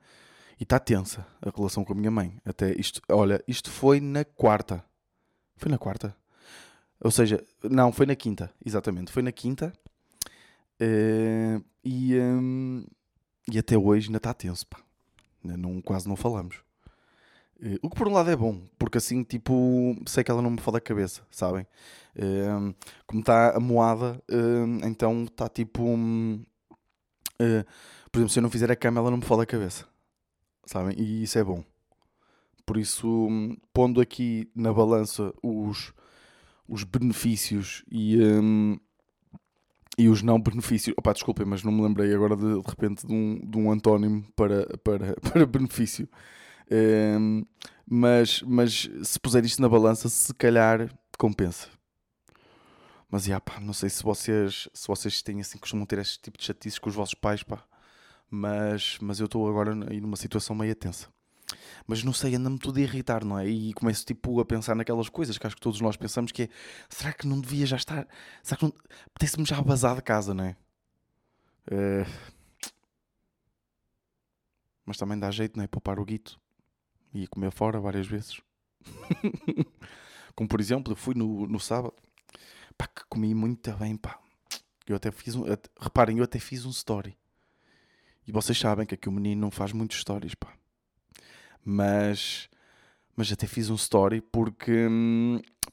está 0.60 0.78
tensa 0.78 1.26
a 1.40 1.50
relação 1.54 1.84
com 1.84 1.92
a 1.92 1.96
minha 1.96 2.10
mãe. 2.10 2.40
Até 2.44 2.72
isto, 2.72 3.00
olha, 3.10 3.42
isto 3.46 3.70
foi 3.70 4.00
na 4.00 4.24
quarta. 4.24 4.84
Foi 5.56 5.70
na 5.70 5.78
quarta. 5.78 6.16
Ou 7.00 7.10
seja, 7.10 7.44
não, 7.62 7.92
foi 7.92 8.06
na 8.06 8.16
quinta, 8.16 8.52
exatamente. 8.64 9.12
Foi 9.12 9.22
na 9.22 9.32
quinta. 9.32 9.72
Uh, 10.80 11.64
e, 11.84 12.18
um, 12.18 12.84
e 13.50 13.58
até 13.58 13.76
hoje 13.76 14.08
ainda 14.08 14.18
está 14.18 14.34
tenso, 14.34 14.66
pá. 14.66 14.78
Não, 15.42 15.80
quase 15.80 16.08
não 16.08 16.16
falamos. 16.16 16.60
Uh, 17.60 17.78
o 17.82 17.90
que 17.90 17.96
por 17.96 18.08
um 18.08 18.12
lado 18.12 18.30
é 18.30 18.36
bom, 18.36 18.60
porque 18.78 18.98
assim, 18.98 19.22
tipo, 19.24 19.96
sei 20.06 20.22
que 20.22 20.30
ela 20.30 20.42
não 20.42 20.50
me 20.50 20.60
fala 20.60 20.78
da 20.78 20.80
cabeça, 20.80 21.22
sabem? 21.30 21.66
Uh, 22.16 22.74
como 23.06 23.20
está 23.20 23.56
a 23.56 23.60
moada, 23.60 24.22
então 24.84 25.24
está 25.24 25.48
tipo. 25.48 25.82
Um, 25.84 26.44
por 28.10 28.18
exemplo, 28.18 28.32
se 28.32 28.38
eu 28.38 28.42
não 28.42 28.50
fizer 28.50 28.70
a 28.70 28.76
cama, 28.76 29.00
ela 29.00 29.10
não 29.10 29.18
me 29.18 29.24
fala 29.24 29.44
a 29.44 29.46
cabeça. 29.46 29.86
Sabem? 30.66 30.98
E 30.98 31.22
isso 31.22 31.38
é 31.38 31.44
bom. 31.44 31.64
Por 32.66 32.76
isso, 32.76 33.28
pondo 33.72 34.00
aqui 34.00 34.50
na 34.54 34.72
balança 34.72 35.32
os, 35.42 35.92
os 36.68 36.84
benefícios 36.84 37.82
e, 37.90 38.22
um, 38.22 38.78
e 39.96 40.08
os 40.08 40.20
não 40.22 40.38
benefícios. 40.38 40.94
Opá, 40.98 41.14
desculpem, 41.14 41.46
mas 41.46 41.62
não 41.62 41.72
me 41.72 41.80
lembrei 41.80 42.14
agora 42.14 42.36
de, 42.36 42.60
de 42.60 42.68
repente 42.68 43.06
de 43.06 43.12
um, 43.14 43.40
de 43.42 43.56
um 43.56 43.72
antónimo 43.72 44.22
para, 44.36 44.66
para, 44.84 45.14
para 45.32 45.46
benefício. 45.46 46.06
Um, 46.70 47.44
mas, 47.86 48.42
mas 48.42 48.88
se 49.02 49.18
puser 49.18 49.44
isto 49.44 49.62
na 49.62 49.68
balança, 49.68 50.08
se 50.08 50.32
calhar 50.34 50.92
compensa. 51.18 51.68
Mas, 53.10 53.26
yeah, 53.26 53.40
pá, 53.40 53.58
não 53.60 53.72
sei 53.72 53.88
se 53.88 54.02
vocês, 54.02 54.68
se 54.74 54.86
vocês 54.86 55.22
têm 55.22 55.40
assim, 55.40 55.56
costumam 55.58 55.86
ter 55.86 55.98
este 55.98 56.20
tipo 56.20 56.36
de 56.36 56.44
chatices 56.44 56.78
com 56.78 56.90
os 56.90 56.94
vossos 56.94 57.14
pais, 57.14 57.42
pá. 57.42 57.64
Mas, 58.30 58.98
mas 59.00 59.20
eu 59.20 59.26
estou 59.26 59.48
agora 59.48 59.72
aí 59.90 60.00
numa 60.00 60.16
situação 60.16 60.54
meio 60.54 60.74
tensa. 60.74 61.08
Mas 61.86 62.04
não 62.04 62.12
sei, 62.12 62.34
anda-me 62.34 62.58
tudo 62.58 62.78
a 62.78 62.82
irritar, 62.82 63.24
não 63.24 63.38
é? 63.38 63.48
E 63.48 63.72
começo 63.72 64.04
tipo 64.04 64.38
a 64.38 64.44
pensar 64.44 64.76
naquelas 64.76 65.08
coisas 65.08 65.38
que 65.38 65.46
acho 65.46 65.56
que 65.56 65.62
todos 65.62 65.80
nós 65.80 65.96
pensamos 65.96 66.30
que 66.30 66.42
é 66.42 66.48
será 66.90 67.12
que 67.14 67.26
não 67.26 67.40
devia 67.40 67.64
já 67.64 67.76
estar? 67.76 68.06
Será 68.42 68.58
que 68.58 68.64
não. 68.64 68.74
Apetece-me 69.06 69.46
já 69.46 69.58
vazar 69.62 69.96
de 69.96 70.02
casa, 70.02 70.34
não 70.34 70.44
é? 70.44 70.56
Uh... 71.72 72.06
Mas 74.84 74.98
também 74.98 75.18
dá 75.18 75.30
jeito, 75.30 75.56
não 75.56 75.64
é? 75.64 75.66
Poupar 75.66 75.98
o 75.98 76.04
guito 76.04 76.38
e 77.12 77.26
comer 77.26 77.50
fora 77.50 77.80
várias 77.80 78.06
vezes. 78.06 78.40
Como 80.34 80.48
por 80.48 80.60
exemplo, 80.60 80.92
eu 80.92 80.96
fui 80.96 81.14
no, 81.14 81.46
no 81.46 81.58
sábado 81.58 81.94
pá, 82.78 82.86
que 82.86 83.02
comi 83.08 83.34
muito 83.34 83.70
bem, 83.72 83.96
pá. 83.96 84.18
Eu 84.86 84.96
até 84.96 85.10
fiz 85.10 85.34
um. 85.34 85.44
Reparem, 85.78 86.18
eu 86.18 86.24
até 86.24 86.38
fiz 86.38 86.64
um 86.64 86.70
story. 86.70 87.18
E 88.26 88.32
vocês 88.32 88.58
sabem 88.58 88.86
que 88.86 88.94
aqui 88.94 89.08
o 89.08 89.12
menino 89.12 89.40
não 89.40 89.50
faz 89.50 89.72
muitos 89.72 90.00
stories, 90.00 90.34
pá. 90.34 90.54
Mas. 91.64 92.48
Mas 93.16 93.32
até 93.32 93.48
fiz 93.48 93.68
um 93.68 93.74
story 93.74 94.20
porque. 94.20 94.86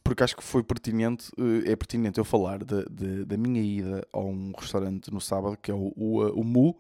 Porque 0.04 0.24
acho 0.24 0.36
que 0.36 0.44
foi 0.44 0.64
pertinente. 0.64 1.32
Eh, 1.38 1.72
é 1.72 1.76
pertinente 1.76 2.18
eu 2.18 2.26
falar 2.26 2.64
de, 2.64 2.84
de, 2.90 3.26
da 3.26 3.38
minha 3.38 3.62
ida 3.62 4.06
a 4.12 4.20
um 4.20 4.52
restaurante 4.58 5.12
no 5.12 5.22
sábado, 5.22 5.58
que 5.58 5.72
é 5.72 5.74
o, 5.74 5.94
o, 5.96 6.42
o 6.42 6.44
Mu, 6.44 6.78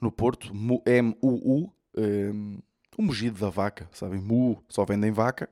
no 0.00 0.12
Porto. 0.12 0.52
M-U-U. 0.54 1.72
Um, 1.96 2.58
eh, 2.58 2.62
o 2.96 3.02
mugido 3.02 3.38
da 3.38 3.50
vaca, 3.50 3.88
sabem? 3.92 4.20
Mu, 4.20 4.62
só 4.68 4.84
vendem 4.84 5.10
vaca. 5.10 5.48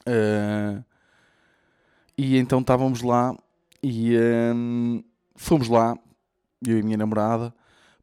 Uh, 0.00 0.82
e 2.16 2.36
então 2.36 2.60
estávamos 2.60 3.02
lá 3.02 3.36
e 3.82 4.16
um, 4.54 5.02
fomos 5.36 5.68
lá, 5.68 5.96
eu 6.66 6.78
e 6.78 6.80
a 6.80 6.84
minha 6.84 6.96
namorada, 6.96 7.54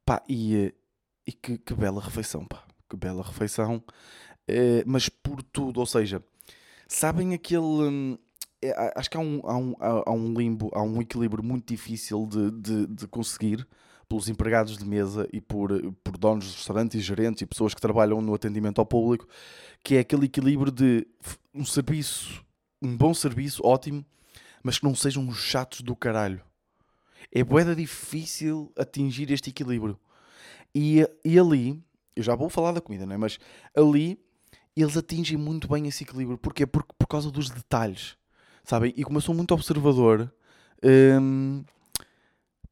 pá, 0.05 0.23
e, 0.27 0.73
e 1.25 1.31
que, 1.31 1.57
que, 1.57 1.73
bela 1.73 2.01
refeição, 2.01 2.45
pá, 2.45 2.63
que 2.89 2.95
bela 2.95 3.23
refeição, 3.23 3.83
uh, 4.49 4.83
mas 4.85 5.09
por 5.09 5.43
tudo, 5.43 5.79
ou 5.79 5.85
seja, 5.85 6.23
sabem 6.87 7.33
aquele. 7.33 7.61
Um, 7.61 8.17
é, 8.59 8.93
acho 8.95 9.09
que 9.09 9.17
há 9.17 9.19
um, 9.19 9.41
há, 9.43 9.57
um, 9.57 9.75
há 9.79 10.11
um 10.11 10.33
limbo, 10.33 10.71
há 10.73 10.81
um 10.81 10.99
equilíbrio 10.99 11.43
muito 11.43 11.67
difícil 11.67 12.25
de, 12.25 12.49
de, 12.51 12.87
de 12.87 13.07
conseguir 13.07 13.67
pelos 14.07 14.29
empregados 14.29 14.77
de 14.77 14.85
mesa 14.85 15.27
e 15.33 15.41
por, 15.41 15.69
por 16.03 16.17
donos 16.17 16.45
de 16.45 16.55
restaurantes 16.57 16.99
e 16.99 17.03
gerentes 17.03 17.41
e 17.41 17.45
pessoas 17.45 17.73
que 17.73 17.81
trabalham 17.81 18.21
no 18.21 18.33
atendimento 18.33 18.79
ao 18.79 18.85
público, 18.85 19.27
que 19.83 19.95
é 19.95 19.99
aquele 19.99 20.25
equilíbrio 20.25 20.71
de 20.71 21.05
um 21.53 21.65
serviço 21.65 22.45
um 22.81 22.95
bom 22.95 23.13
serviço, 23.13 23.65
ótimo, 23.65 24.05
mas 24.63 24.79
que 24.79 24.85
não 24.85 24.95
sejam 24.95 25.31
chatos 25.33 25.81
do 25.81 25.95
caralho. 25.95 26.41
É 27.31 27.43
boeda 27.43 27.75
difícil 27.75 28.71
atingir 28.77 29.31
este 29.31 29.49
equilíbrio. 29.49 29.99
E, 30.73 31.07
e 31.23 31.39
ali, 31.39 31.81
eu 32.15 32.23
já 32.23 32.35
vou 32.35 32.49
falar 32.49 32.71
da 32.71 32.81
comida, 32.81 33.05
não 33.05 33.15
é? 33.15 33.17
Mas 33.17 33.39
ali 33.75 34.19
eles 34.75 34.95
atingem 34.95 35.37
muito 35.37 35.67
bem 35.67 35.87
esse 35.87 36.03
equilíbrio. 36.03 36.37
Porquê? 36.37 36.65
Por, 36.65 36.83
por 36.83 37.07
causa 37.07 37.31
dos 37.31 37.49
detalhes, 37.49 38.15
sabem? 38.63 38.93
E 38.95 39.03
como 39.03 39.17
eu 39.17 39.21
sou 39.21 39.33
muito 39.33 39.53
observador, 39.53 40.31
hum, 40.83 41.63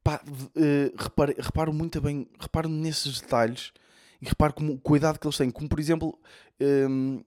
pá, 0.06 0.20
uh, 0.24 1.02
reparo, 1.02 1.34
reparo 1.36 1.72
muito 1.72 2.00
bem, 2.00 2.28
reparo 2.38 2.68
nesses 2.68 3.20
detalhes 3.20 3.72
e 4.22 4.26
reparo 4.28 4.54
como 4.54 4.72
o 4.72 4.78
cuidado 4.78 5.18
que 5.18 5.26
eles 5.26 5.36
têm. 5.36 5.50
Como 5.50 5.68
por 5.68 5.80
exemplo, 5.80 6.16
hum, 6.60 7.20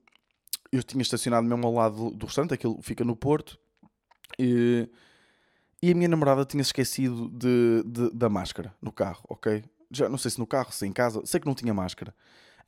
eu 0.72 0.82
tinha 0.82 1.02
estacionado 1.02 1.46
mesmo 1.46 1.66
ao 1.66 1.74
lado 1.74 2.10
do 2.12 2.24
restaurante, 2.24 2.54
aquilo 2.54 2.80
fica 2.80 3.04
no 3.04 3.14
Porto, 3.14 3.58
e, 4.38 4.88
e 5.82 5.92
a 5.92 5.94
minha 5.94 6.08
namorada 6.08 6.46
tinha 6.46 6.62
esquecido 6.62 7.28
de, 7.28 7.82
de, 7.84 8.10
da 8.14 8.30
máscara 8.30 8.74
no 8.80 8.90
carro, 8.90 9.24
ok? 9.28 9.62
Já 9.90 10.08
não 10.08 10.16
sei 10.16 10.30
se 10.30 10.38
no 10.38 10.46
carro, 10.46 10.72
se 10.72 10.86
em 10.86 10.92
casa, 10.92 11.20
sei 11.26 11.38
que 11.38 11.46
não 11.46 11.54
tinha 11.54 11.74
máscara. 11.74 12.14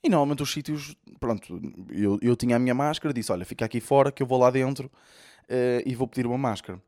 E 0.05 0.11
normalmente 0.11 0.43
os 0.43 0.53
sítios, 0.53 0.95
pronto, 1.19 1.59
eu, 1.89 2.19
eu 2.21 2.37
tinha 2.37 2.57
a 2.57 2.59
minha 2.59 2.75
máscara, 2.75 3.15
disse: 3.15 3.31
Olha, 3.33 3.47
fica 3.47 3.65
aqui 3.65 3.81
fora 3.81 4.11
que 4.11 4.23
eu 4.23 4.27
vou 4.27 4.39
lá 4.39 4.51
dentro 4.51 4.91
uh, 5.49 5.83
e 5.87 5.95
vou 5.95 6.09
pedir 6.09 6.27
uma 6.27 6.37
máscara. 6.37 6.83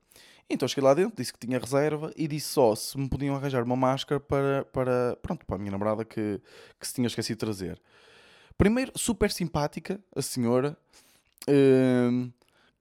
Então 0.48 0.68
cheguei 0.68 0.84
lá 0.84 0.94
dentro, 0.94 1.16
disse 1.16 1.32
que 1.32 1.38
tinha 1.38 1.58
reserva 1.58 2.12
e 2.16 2.28
disse 2.28 2.48
só 2.48 2.74
se 2.74 2.98
me 2.98 3.08
podiam 3.08 3.34
arranjar 3.34 3.62
uma 3.62 3.76
máscara 3.76 4.20
para, 4.20 4.64
para, 4.66 5.16
pronto, 5.22 5.46
para 5.46 5.56
a 5.56 5.58
minha 5.58 5.70
namorada 5.70 6.04
que, 6.04 6.40
que 6.78 6.86
se 6.86 6.94
tinha 6.94 7.06
esquecido 7.06 7.36
de 7.36 7.40
trazer. 7.40 7.80
Primeiro, 8.56 8.92
super 8.94 9.30
simpática, 9.30 9.98
a 10.14 10.22
senhora, 10.22 10.76
uh, 11.48 12.32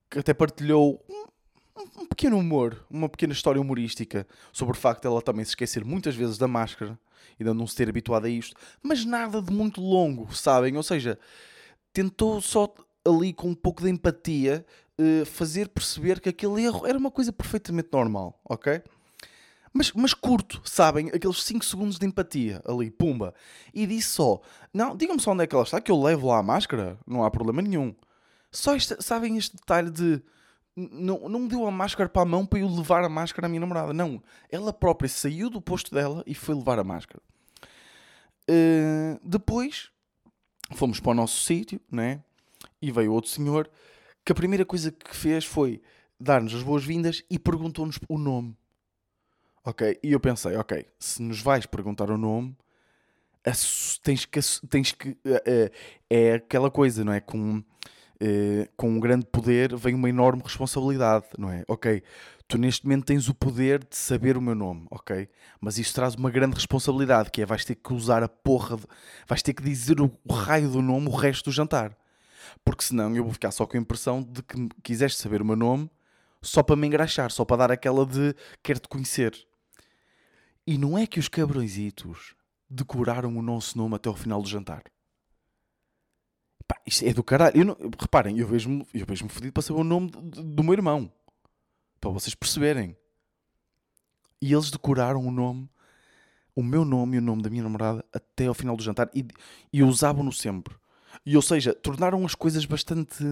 que 0.10 0.20
até 0.20 0.34
partilhou 0.34 1.04
um, 1.10 2.02
um, 2.02 2.06
pequeno 2.06 2.38
humor, 2.38 2.86
uma 2.90 3.10
pequena 3.10 3.34
história 3.34 3.60
humorística 3.60 4.28
sobre 4.52 4.78
o 4.78 4.80
facto 4.80 5.02
de 5.02 5.08
ela 5.08 5.22
também 5.22 5.44
se 5.44 5.52
esquecer 5.52 5.84
muitas 5.84 6.16
vezes 6.16 6.38
da 6.38 6.48
máscara 6.48 7.00
e 7.40 7.44
de 7.44 7.54
não 7.54 7.66
se 7.66 7.76
ter 7.76 7.90
habituado 7.90 8.26
a 8.26 8.30
isto, 8.30 8.56
mas 8.82 9.06
nada 9.06 9.42
de 9.42 9.52
muito 9.52 9.82
longo, 9.82 10.34
sabem? 10.36 10.78
Ou 10.78 10.84
seja, 10.84 11.18
tentou 11.92 12.40
só 12.42 12.72
ali 13.06 13.34
com 13.34 13.50
um 13.50 13.56
pouco 13.56 13.82
de 13.82 13.90
empatia 13.90 14.66
uh, 15.00 15.26
fazer 15.26 15.70
perceber 15.70 16.20
que 16.20 16.30
aquele 16.30 16.64
erro 16.64 16.86
era 16.86 16.98
uma 16.98 17.12
coisa 17.12 17.32
perfeitamente 17.32 17.90
normal, 17.92 18.40
ok? 18.46 18.82
mas, 19.74 19.92
mas 19.94 20.14
curto, 20.14 20.62
sabem? 20.64 21.08
Aqueles 21.08 21.44
5 21.44 21.66
segundos 21.66 21.98
de 21.98 22.06
empatia 22.06 22.62
ali, 22.66 22.92
pumba. 22.92 23.34
E 23.74 23.88
disse 23.88 24.10
só: 24.10 24.40
Não, 24.72 24.96
digam-me 24.96 25.20
só 25.20 25.32
onde 25.32 25.44
é 25.44 25.48
que 25.48 25.56
ela 25.56 25.64
está, 25.64 25.82
que 25.82 25.92
eu 25.92 26.00
levo 26.00 26.28
lá 26.28 26.38
a 26.38 26.44
máscara, 26.44 26.98
não 27.08 27.24
há 27.24 27.32
problema 27.32 27.62
nenhum. 27.62 27.94
Só 28.52 28.78
sabem 29.00 29.36
este 29.36 29.56
detalhe 29.56 29.90
de. 29.90 30.22
Não, 30.76 31.28
não 31.28 31.40
me 31.42 31.48
deu 31.48 31.68
a 31.68 31.72
máscara 31.72 32.08
para 32.08 32.22
a 32.22 32.26
mão 32.26 32.46
para 32.46 32.60
eu 32.60 32.68
levar 32.68 33.04
a 33.04 33.10
máscara 33.10 33.48
à 33.48 33.50
minha 33.50 33.60
namorada. 33.60 33.94
Não. 33.94 34.22
Ela 34.50 34.72
própria 34.72 35.10
saiu 35.10 35.50
do 35.50 35.62
posto 35.62 35.94
dela 35.94 36.24
e 36.26 36.36
foi 36.36 36.54
levar 36.54 36.78
a 36.78 36.84
máscara. 36.84 37.22
Uh, 38.50 39.20
depois 39.24 39.90
fomos 40.76 41.00
para 41.00 41.12
o 41.12 41.16
nosso 41.16 41.44
sítio, 41.44 41.80
né? 41.92 42.22
E 42.82 42.92
veio 42.92 43.14
outro 43.14 43.30
senhor 43.30 43.70
que 44.26 44.32
a 44.32 44.36
primeira 44.36 44.66
coisa 44.66 44.92
que 44.92 45.16
fez 45.16 45.46
foi 45.46 45.82
dar-nos 46.20 46.56
as 46.56 46.64
boas-vindas 46.64 47.24
e 47.30 47.38
perguntou-nos 47.38 48.00
o 48.08 48.18
nome. 48.18 48.56
Ok? 49.66 50.00
E 50.04 50.12
eu 50.12 50.20
pensei, 50.20 50.56
ok, 50.58 50.86
se 51.00 51.22
nos 51.22 51.42
vais 51.42 51.66
perguntar 51.66 52.10
o 52.10 52.18
nome, 52.18 52.56
tens 54.02 54.26
que. 54.26 54.40
Tens 54.68 54.92
que 54.92 55.18
é, 55.26 55.72
é 56.10 56.34
aquela 56.34 56.70
coisa, 56.70 57.04
não 57.04 57.14
é? 57.14 57.20
Com, 57.20 57.64
é, 58.20 58.70
com 58.76 58.90
um 58.90 59.00
grande 59.00 59.26
poder 59.26 59.76
vem 59.76 59.96
uma 59.96 60.10
enorme 60.10 60.42
responsabilidade, 60.44 61.26
não 61.38 61.50
é? 61.50 61.64
Ok, 61.68 62.04
tu 62.48 62.58
neste 62.58 62.86
momento 62.86 63.06
tens 63.06 63.28
o 63.28 63.34
poder 63.34 63.80
de 63.80 63.96
saber 63.96 64.38
o 64.38 64.42
meu 64.42 64.56
nome, 64.56 64.86
ok? 64.92 65.30
Mas 65.60 65.78
isso 65.78 65.94
traz 65.94 66.16
uma 66.16 66.30
grande 66.30 66.56
responsabilidade, 66.56 67.32
que 67.32 67.42
é 67.42 67.46
vais 67.46 67.66
ter 67.66 67.76
que 67.76 67.94
usar 67.94 68.24
a 68.24 68.30
porra, 68.30 68.78
de, 68.78 68.84
vais 69.28 69.42
ter 69.42 69.54
que 69.54 69.64
dizer 69.64 70.00
o, 70.00 70.12
o 70.26 70.34
raio 70.34 70.70
do 70.70 70.82
nome 70.82 71.08
o 71.08 71.16
resto 71.16 71.50
do 71.50 71.54
jantar. 71.54 71.98
Porque 72.64 72.84
senão 72.84 73.16
eu 73.16 73.24
vou 73.24 73.34
ficar 73.34 73.52
só 73.52 73.66
com 73.66 73.78
a 73.78 73.80
impressão 73.80 74.22
de 74.22 74.42
que 74.44 74.70
quiseste 74.84 75.22
saber 75.22 75.42
o 75.42 75.46
meu 75.46 75.56
nome 75.56 75.90
só 76.42 76.62
para 76.62 76.76
me 76.76 76.86
engraxar, 76.86 77.32
só 77.32 77.46
para 77.46 77.58
dar 77.58 77.72
aquela 77.72 78.06
de 78.06 78.36
quero-te 78.62 78.88
conhecer. 78.88 79.34
E 80.68 80.78
não 80.78 80.98
é 80.98 81.08
que 81.08 81.20
os 81.20 81.28
cabrõezitos 81.28 82.36
decoraram 82.70 83.36
o 83.38 83.42
nosso 83.42 83.78
nome 83.78 83.96
até 83.96 84.10
ao 84.10 84.16
final 84.16 84.42
do 84.42 84.50
jantar. 84.50 84.84
Pá, 86.68 86.82
isto 86.86 87.06
é 87.06 87.14
do 87.14 87.24
caralho. 87.24 87.58
Eu 87.58 87.66
não, 87.66 87.78
reparem, 88.00 88.38
eu 88.38 88.48
vejo-me 88.48 88.86
eu 88.94 89.06
vejo 89.06 89.28
fodido 89.28 89.54
para 89.54 89.64
saber 89.64 89.80
o 89.80 89.84
nome 89.84 90.10
do, 90.10 90.22
do 90.22 90.64
meu 90.64 90.74
irmão. 90.74 91.12
Para 92.00 92.12
vocês 92.12 92.36
perceberem. 92.36 92.98
E 94.42 94.54
eles 94.54 94.70
decoraram 94.70 95.26
o 95.26 95.32
nome, 95.32 95.70
o 96.54 96.62
meu 96.62 96.84
nome 96.84 97.16
e 97.16 97.20
o 97.20 97.22
nome 97.22 97.42
da 97.42 97.50
minha 97.50 97.64
namorada 97.64 98.04
até 98.12 98.48
ao 98.48 98.54
final 98.54 98.76
do 98.76 98.84
jantar 98.84 99.10
e, 99.14 99.26
e 99.72 99.84
usavam-no 99.84 100.32
sempre. 100.32 100.76
E 101.26 101.36
ou 101.36 101.42
seja, 101.42 101.74
tornaram 101.74 102.26
as 102.26 102.36
coisas 102.36 102.66
bastante 102.66 103.24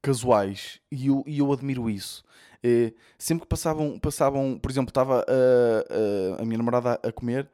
casuais 0.00 0.80
e 0.90 1.08
eu, 1.08 1.24
e 1.26 1.38
eu 1.38 1.52
admiro 1.52 1.90
isso. 1.90 2.24
Eh, 2.62 2.92
sempre 3.18 3.42
que 3.42 3.48
passavam, 3.48 3.98
passavam 3.98 4.58
por 4.60 4.70
exemplo, 4.70 4.90
estava 4.90 5.20
a, 5.20 6.38
a, 6.38 6.42
a, 6.42 6.44
minha 6.44 6.58
namorada 6.58 7.00
a 7.02 7.12
comer, 7.12 7.48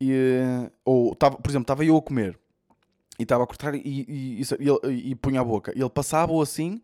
e, 0.00 0.12
ou 0.84 1.14
tava, 1.14 1.36
por 1.36 1.50
exemplo, 1.50 1.64
estava 1.64 1.84
eu 1.84 1.96
a 1.96 2.02
comer 2.02 2.38
e 3.18 3.22
estava 3.22 3.44
a 3.44 3.46
cortar 3.46 3.74
e, 3.74 3.80
e, 3.84 4.42
e, 4.42 5.10
e, 5.10 5.14
punha 5.14 5.40
a 5.40 5.44
boca. 5.44 5.72
E 5.74 5.80
ele 5.80 5.90
passava 5.90 6.32
assim, 6.42 6.82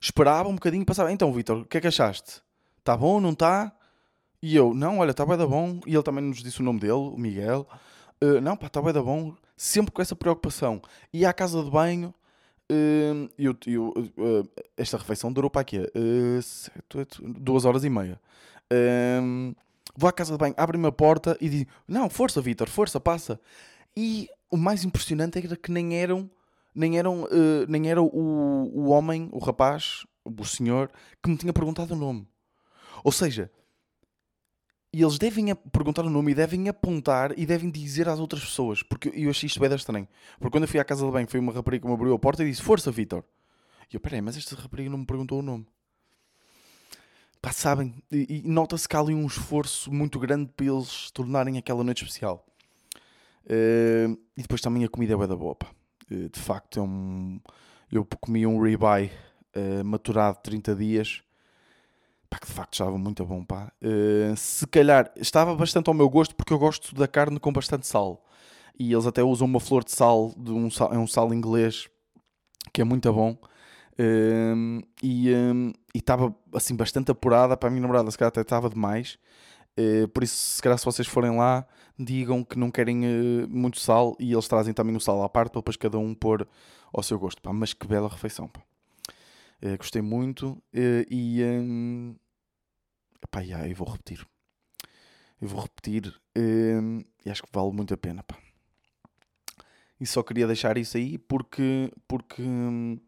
esperava 0.00 0.48
um 0.48 0.54
bocadinho, 0.54 0.84
passava. 0.84 1.10
Então, 1.12 1.32
Vitor, 1.32 1.58
o 1.60 1.64
que 1.64 1.78
é 1.78 1.80
que 1.80 1.86
achaste? 1.86 2.42
Está 2.78 2.96
bom? 2.96 3.20
Não 3.20 3.30
está? 3.30 3.72
E 4.42 4.56
eu, 4.56 4.74
não, 4.74 4.98
olha, 4.98 5.10
está 5.10 5.24
bem 5.24 5.36
da 5.36 5.46
bom. 5.46 5.80
E 5.86 5.94
ele 5.94 6.02
também 6.02 6.24
nos 6.24 6.42
disse 6.42 6.60
o 6.60 6.64
nome 6.64 6.80
dele, 6.80 6.92
o 6.92 7.16
Miguel. 7.16 7.66
Uh, 8.22 8.40
não, 8.40 8.56
pá, 8.56 8.66
está 8.66 8.82
bem 8.82 8.92
da 8.92 9.02
bom. 9.02 9.34
Sempre 9.56 9.92
com 9.92 10.02
essa 10.02 10.16
preocupação. 10.16 10.80
Ia 11.12 11.30
à 11.30 11.32
casa 11.32 11.62
de 11.62 11.70
banho, 11.70 12.14
Uh, 12.70 13.28
eu, 13.36 13.56
eu, 13.66 13.88
uh, 13.88 14.48
esta 14.76 14.96
refeição 14.96 15.32
durou 15.32 15.50
para 15.50 15.66
uh, 15.66 17.32
duas 17.40 17.64
horas 17.64 17.82
e 17.82 17.90
meia. 17.90 18.20
Uh, 18.72 19.52
vou 19.96 20.08
à 20.08 20.12
casa 20.12 20.30
de 20.30 20.38
banho, 20.38 20.54
abre-me 20.56 20.86
a 20.86 20.92
porta 20.92 21.36
e 21.40 21.48
digo: 21.48 21.70
Não, 21.88 22.08
força, 22.08 22.40
Vitor, 22.40 22.68
força, 22.68 23.00
passa. 23.00 23.40
E 23.96 24.28
o 24.48 24.56
mais 24.56 24.84
impressionante 24.84 25.36
era 25.36 25.56
que 25.56 25.72
nem 25.72 25.96
eram 25.96 26.30
nem, 26.72 26.96
eram, 26.96 27.26
nem 27.68 27.90
era 27.90 28.00
o, 28.00 28.06
o 28.06 28.90
homem, 28.90 29.28
o 29.32 29.40
rapaz, 29.40 30.06
o 30.24 30.44
senhor, 30.44 30.88
que 31.20 31.28
me 31.28 31.36
tinha 31.36 31.52
perguntado 31.52 31.94
o 31.94 31.96
nome. 31.96 32.28
Ou 33.02 33.10
seja, 33.10 33.50
eles 34.92 35.18
devem 35.18 35.54
perguntar 35.72 36.04
o 36.04 36.10
nome 36.10 36.32
e 36.32 36.34
devem 36.34 36.68
apontar 36.68 37.38
e 37.38 37.46
devem 37.46 37.70
dizer 37.70 38.08
às 38.08 38.18
outras 38.18 38.42
pessoas. 38.42 38.82
Porque 38.82 39.10
eu 39.14 39.30
achei 39.30 39.46
isto 39.46 39.60
bem 39.60 39.72
estranho. 39.74 40.08
Porque 40.38 40.50
quando 40.50 40.64
eu 40.64 40.68
fui 40.68 40.80
à 40.80 40.84
casa 40.84 41.04
de 41.06 41.12
banho, 41.12 41.28
foi 41.28 41.38
uma 41.38 41.52
rapariga 41.52 41.82
que 41.82 41.88
me 41.88 41.94
abriu 41.94 42.12
a 42.14 42.18
porta 42.18 42.42
e 42.42 42.50
disse: 42.50 42.62
Força, 42.62 42.90
Vitor. 42.90 43.24
E 43.92 43.96
eu, 43.96 44.00
peraí, 44.00 44.20
mas 44.20 44.36
esta 44.36 44.54
rapariga 44.56 44.90
não 44.90 44.98
me 44.98 45.06
perguntou 45.06 45.38
o 45.38 45.42
nome. 45.42 45.66
Pá, 47.40 47.52
sabem? 47.52 48.02
E, 48.10 48.42
e 48.44 48.48
nota-se 48.48 48.88
que 48.88 48.94
há 48.94 49.00
ali 49.00 49.14
um 49.14 49.26
esforço 49.26 49.92
muito 49.92 50.18
grande 50.18 50.50
para 50.54 50.66
eles 50.66 51.10
tornarem 51.10 51.56
aquela 51.56 51.82
noite 51.82 52.04
especial. 52.04 52.46
Uh, 53.46 54.12
e 54.36 54.42
depois 54.42 54.60
também 54.60 54.84
a 54.84 54.88
comida 54.88 55.14
é 55.14 55.26
da 55.26 55.36
boa, 55.36 55.54
pá. 55.54 55.68
Uh, 56.10 56.28
de 56.28 56.38
facto, 56.38 56.78
é 56.78 56.82
um... 56.82 57.40
eu 57.90 58.06
comi 58.20 58.46
um 58.46 58.62
ribeye 58.62 59.10
uh, 59.56 59.84
maturado 59.84 60.38
30 60.42 60.74
dias. 60.74 61.22
Pá, 62.30 62.38
que 62.38 62.46
de 62.46 62.52
facto 62.52 62.74
estava 62.74 62.96
muito 62.96 63.24
bom, 63.26 63.44
pá. 63.44 63.72
se 64.36 64.66
calhar, 64.68 65.10
estava 65.16 65.54
bastante 65.54 65.88
ao 65.88 65.94
meu 65.94 66.08
gosto, 66.08 66.34
porque 66.36 66.52
eu 66.52 66.58
gosto 66.58 66.94
da 66.94 67.08
carne 67.08 67.40
com 67.40 67.52
bastante 67.52 67.86
sal. 67.86 68.24
E 68.78 68.92
eles 68.92 69.04
até 69.04 69.22
usam 69.22 69.46
uma 69.46 69.60
flor 69.60 69.84
de 69.84 69.90
sal, 69.90 70.32
de 70.38 70.52
um 70.52 70.70
sal, 70.70 70.92
é 70.94 70.96
um 70.96 71.06
sal 71.06 71.34
inglês, 71.34 71.88
que 72.72 72.80
é 72.80 72.84
muito 72.84 73.12
bom. 73.12 73.36
Um, 73.98 74.80
e 75.02 75.34
um, 75.34 75.72
estava 75.94 76.34
assim 76.54 76.74
bastante 76.74 77.10
apurada 77.10 77.56
para 77.56 77.68
a 77.68 77.70
minha 77.70 77.82
namorada, 77.82 78.10
se 78.10 78.16
calhar 78.16 78.28
até 78.28 78.40
estava 78.40 78.70
demais. 78.70 79.18
Uh, 79.78 80.08
por 80.08 80.22
isso, 80.22 80.34
se 80.34 80.62
calhar, 80.62 80.78
se 80.78 80.84
vocês 80.86 81.06
forem 81.06 81.36
lá, 81.36 81.66
digam 81.98 82.42
que 82.42 82.58
não 82.58 82.70
querem 82.70 83.04
uh, 83.04 83.48
muito 83.48 83.78
sal 83.78 84.16
e 84.18 84.32
eles 84.32 84.48
trazem 84.48 84.72
também 84.72 84.96
o 84.96 85.00
sal 85.00 85.22
à 85.22 85.28
parte 85.28 85.52
para 85.52 85.60
depois 85.60 85.76
cada 85.76 85.98
um 85.98 86.14
pôr 86.14 86.48
ao 86.92 87.02
seu 87.02 87.18
gosto. 87.18 87.42
Pá, 87.42 87.52
mas 87.52 87.74
que 87.74 87.86
bela 87.86 88.08
refeição, 88.08 88.48
pá. 88.48 88.62
Uh, 89.62 89.76
gostei 89.76 90.02
muito 90.02 90.62
e. 90.72 91.42
Um, 91.42 92.16
pá, 93.30 93.40
yeah, 93.40 93.68
eu 93.68 93.74
vou 93.74 93.88
repetir. 93.88 94.26
Eu 95.40 95.48
vou 95.48 95.62
repetir 95.62 96.14
e 96.36 97.30
acho 97.30 97.42
que 97.42 97.48
vale 97.52 97.72
muito 97.72 97.94
a 97.94 97.96
pena, 97.96 98.22
pá. 98.22 98.36
E 100.00 100.06
só 100.06 100.22
queria 100.22 100.46
deixar 100.46 100.76
isso 100.78 100.96
aí 100.96 101.18
porque. 101.18 101.92
porque 102.08 102.42
hum, 102.42 102.98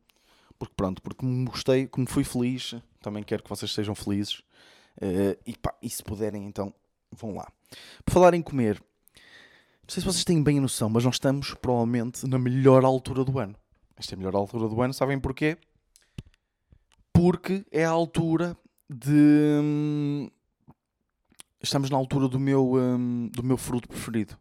porque 0.63 0.75
pronto, 0.77 1.03
porque 1.03 1.27
me 1.27 1.45
gostei, 1.47 1.89
como 1.89 2.09
fui 2.09 2.23
feliz, 2.23 2.77
também 3.01 3.25
quero 3.25 3.43
que 3.43 3.49
vocês 3.49 3.73
sejam 3.73 3.97
felizes. 3.97 4.45
Uh, 4.97 5.37
e, 5.45 5.57
pá, 5.57 5.75
e 5.83 5.91
se 5.91 6.05
puderem, 6.05 6.47
então 6.47 6.73
vão 7.11 7.35
lá. 7.35 7.51
Por 8.05 8.13
falar 8.13 8.33
em 8.33 8.41
comer, 8.41 8.81
não 9.17 9.89
sei 9.89 10.01
se 10.01 10.07
vocês 10.07 10.23
têm 10.25 10.41
bem 10.41 10.59
a 10.59 10.61
noção, 10.61 10.89
mas 10.89 11.05
nós 11.05 11.17
estamos 11.17 11.53
provavelmente 11.55 12.29
na 12.29 12.39
melhor 12.39 12.85
altura 12.85 13.25
do 13.25 13.41
ano. 13.41 13.57
Esta 13.97 14.13
é 14.13 14.17
a 14.17 14.19
melhor 14.19 14.37
altura 14.37 14.69
do 14.69 14.81
ano, 14.81 14.95
sabem 14.95 15.19
porquê? 15.19 15.59
Porque 17.23 17.65
é 17.71 17.85
a 17.85 17.91
altura 17.91 18.57
de. 18.91 19.61
Hum, 19.63 20.29
estamos 21.63 21.89
na 21.89 21.97
altura 21.97 22.27
do 22.27 22.41
meu, 22.41 22.75
hum, 22.75 23.31
do 23.33 23.45
meu 23.45 23.57
fruto 23.57 23.87
preferido. 23.87 24.37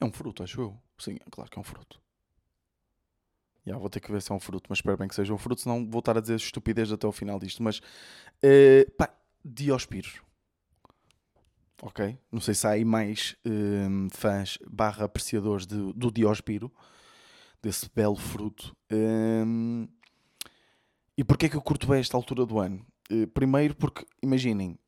É 0.00 0.06
um 0.06 0.10
fruto, 0.10 0.42
acho 0.42 0.58
eu. 0.58 0.78
Sim, 0.96 1.16
é 1.20 1.30
claro 1.30 1.50
que 1.50 1.58
é 1.58 1.60
um 1.60 1.64
fruto. 1.64 2.00
Yeah, 3.66 3.78
vou 3.78 3.90
ter 3.90 4.00
que 4.00 4.10
ver 4.10 4.22
se 4.22 4.32
é 4.32 4.34
um 4.34 4.40
fruto, 4.40 4.70
mas 4.70 4.78
espero 4.78 4.96
bem 4.96 5.06
que 5.06 5.14
seja 5.14 5.34
um 5.34 5.36
fruto, 5.36 5.60
senão 5.60 5.86
vou 5.86 5.98
estar 5.98 6.16
a 6.16 6.20
dizer 6.22 6.36
estupidez 6.36 6.90
até 6.90 7.06
o 7.06 7.12
final 7.12 7.38
disto. 7.38 7.62
Mas, 7.62 7.78
uh, 7.78 8.90
pá, 8.96 9.14
Diospiro. 9.44 10.24
Ok? 11.82 12.18
Não 12.32 12.40
sei 12.40 12.54
se 12.54 12.66
há 12.66 12.70
aí 12.70 12.86
mais 12.86 13.36
uh, 13.46 14.08
fãs 14.16 14.56
barra 14.66 15.04
apreciadores 15.04 15.66
de, 15.66 15.92
do 15.92 16.10
Diospiro, 16.10 16.72
desse 17.60 17.86
belo 17.94 18.16
fruto. 18.16 18.74
Uh, 18.90 19.94
e 21.16 21.24
porquê 21.24 21.46
é 21.46 21.48
que 21.48 21.56
eu 21.56 21.62
curto 21.62 21.86
bem 21.86 22.00
esta 22.00 22.16
altura 22.16 22.44
do 22.44 22.58
ano? 22.58 22.84
Uh, 23.10 23.26
primeiro 23.28 23.74
porque, 23.74 24.04
imaginem, 24.22 24.78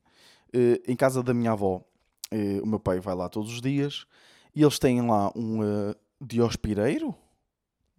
em 0.86 0.96
casa 0.96 1.22
da 1.22 1.34
minha 1.34 1.52
avó, 1.52 1.84
o 2.62 2.66
meu 2.66 2.80
pai 2.80 3.00
vai 3.00 3.14
lá 3.14 3.28
todos 3.28 3.52
os 3.52 3.60
dias 3.60 4.06
e 4.54 4.62
eles 4.62 4.78
têm 4.78 5.02
lá 5.02 5.30
um 5.36 5.60
diospireiro, 6.18 7.14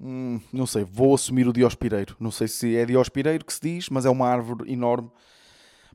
Hum, 0.02 0.40
não 0.54 0.66
sei, 0.66 0.86
vou 0.86 1.14
assumir 1.14 1.48
o 1.48 1.54
diospireiro. 1.54 2.16
Não 2.20 2.32
sei 2.32 2.48
se 2.48 2.76
é 2.76 2.86
diospireiro 2.86 3.44
que 3.44 3.54
se 3.54 3.62
diz, 3.62 3.90
mas 3.90 4.06
é 4.06 4.10
uma 4.10 4.28
árvore 4.28 4.72
enorme 4.72 5.12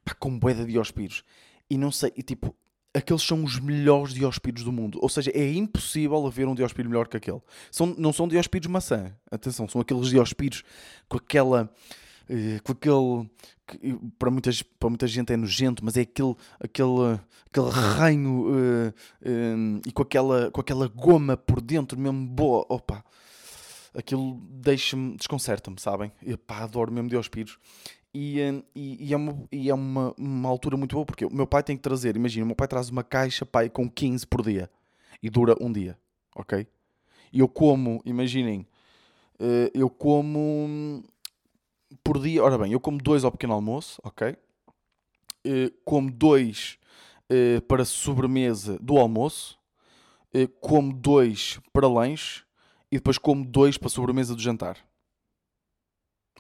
pá, 0.05 0.15
com 0.15 0.39
bué 0.39 0.53
de 0.53 0.67
diospiros. 0.67 1.25
E 1.71 1.79
não 1.79 1.91
sei, 1.91 2.13
e 2.15 2.23
tipo, 2.23 2.55
aqueles 2.93 3.23
são 3.23 3.43
os 3.43 3.59
melhores 3.59 4.13
diospiros 4.13 4.63
do 4.63 4.71
mundo. 4.71 4.99
Ou 5.01 5.09
seja, 5.09 5.31
é 5.35 5.51
impossível 5.53 6.27
haver 6.27 6.47
um 6.47 6.55
diospiro 6.55 6.89
melhor 6.89 7.09
que 7.09 7.17
aquele. 7.17 7.41
São, 7.71 7.95
não 7.97 8.13
são 8.13 8.29
diospiros 8.29 8.69
maçã, 8.69 9.17
atenção, 9.31 9.67
são 9.67 9.81
aqueles 9.81 10.09
diospiros 10.09 10.63
com 11.09 11.17
aquela. 11.17 11.73
Uh, 12.29 12.63
com 12.63 12.73
aquele. 12.73 13.31
Que, 13.67 13.99
para, 14.19 14.31
muitas, 14.31 14.63
para 14.63 14.89
muita 14.89 15.07
gente 15.07 15.33
é 15.33 15.37
nojento, 15.37 15.85
mas 15.85 15.97
é 15.97 16.03
aquele, 16.03 16.35
aquele, 16.61 17.21
aquele 17.47 17.71
reino 17.99 18.49
uh, 18.49 18.89
uh, 18.89 19.83
e 19.87 19.93
com 19.93 20.03
aquela, 20.03 20.51
com 20.51 20.61
aquela 20.61 20.87
goma 20.89 21.37
por 21.37 21.61
dentro 21.61 21.99
mesmo 21.99 22.27
boa. 22.27 22.65
Opa! 22.69 23.05
aquilo 23.95 24.41
deixa-me, 24.51 25.17
desconcerta-me, 25.17 25.81
sabem? 25.81 26.13
E 26.21 26.37
pá, 26.37 26.59
adoro 26.59 26.93
mesmo 26.93 27.09
Diospiros. 27.09 27.59
E, 28.13 28.41
eh, 28.41 28.63
e, 28.75 29.09
e, 29.09 29.15
é, 29.15 29.17
uma, 29.17 29.47
e 29.51 29.71
é 29.71 29.75
uma, 29.75 30.15
uma 30.19 30.49
altura 30.49 30.77
muito 30.77 30.95
boa, 30.95 31.07
porque 31.07 31.25
o 31.25 31.33
meu 31.33 31.47
pai 31.47 31.63
tem 31.63 31.77
que 31.77 31.83
trazer, 31.83 32.17
imagina, 32.17 32.45
o 32.45 32.47
meu 32.47 32.57
pai 32.57 32.69
traz 32.69 32.89
uma 32.89 33.03
caixa 33.03 33.47
pai, 33.47 33.69
com 33.69 33.89
15 33.89 34.27
por 34.27 34.43
dia 34.43 34.71
e 35.23 35.31
dura 35.31 35.57
um 35.61 35.73
dia, 35.73 35.99
ok? 36.35 36.67
E 37.33 37.41
eu 37.41 37.49
como, 37.49 38.01
imaginem, 38.05 38.67
eh, 39.41 39.71
eu 39.75 39.91
como 39.91 41.03
por 42.03 42.21
dia, 42.21 42.43
ora 42.43 42.59
bem, 42.59 42.73
eu 42.73 42.81
como 42.81 42.99
dois 42.99 43.25
ao 43.25 43.33
pequeno 43.33 43.55
almoço, 43.55 44.01
ok? 44.05 44.37
Eh, 45.45 45.73
como 45.85 46.11
dois 46.11 46.79
para 47.67 47.85
sobremesa 47.85 48.79
do 48.81 48.97
almoço, 48.97 49.59
como 50.61 50.93
dois 50.93 51.59
para 51.73 51.89
lanche 51.89 52.45
e 52.93 52.97
depois 52.97 53.19
como 53.19 53.45
dois 53.45 53.77
para 53.77 53.89
sobremesa 53.89 54.37
do 54.37 54.41
jantar. 54.41 54.79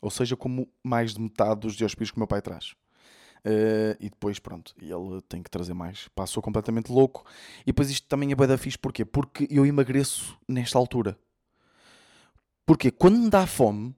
Ou 0.00 0.11
seja, 0.11 0.37
como 0.37 0.68
mais 0.85 1.14
de 1.14 1.20
metade 1.20 1.61
dos 1.62 1.74
diospírios 1.74 2.11
que 2.11 2.16
o 2.16 2.20
meu 2.20 2.26
pai 2.26 2.42
traz. 2.42 2.74
Uh, 3.44 3.96
e 4.00 4.09
depois, 4.09 4.38
pronto, 4.38 4.74
ele 4.80 5.20
tem 5.28 5.42
que 5.42 5.50
trazer 5.50 5.74
mais. 5.74 6.09
Passou 6.14 6.42
completamente 6.42 6.90
louco. 6.90 7.26
E 7.62 7.66
depois 7.66 7.90
isto 7.90 8.07
também 8.07 8.33
é 8.33 8.35
da 8.35 8.57
fixe. 8.57 8.78
Porquê? 8.78 9.04
Porque 9.04 9.46
eu 9.50 9.66
emagreço 9.66 10.38
nesta 10.48 10.78
altura. 10.78 11.18
Porque 12.66 12.90
quando 12.90 13.18
me 13.18 13.30
dá 13.30 13.46
fome, 13.46 13.94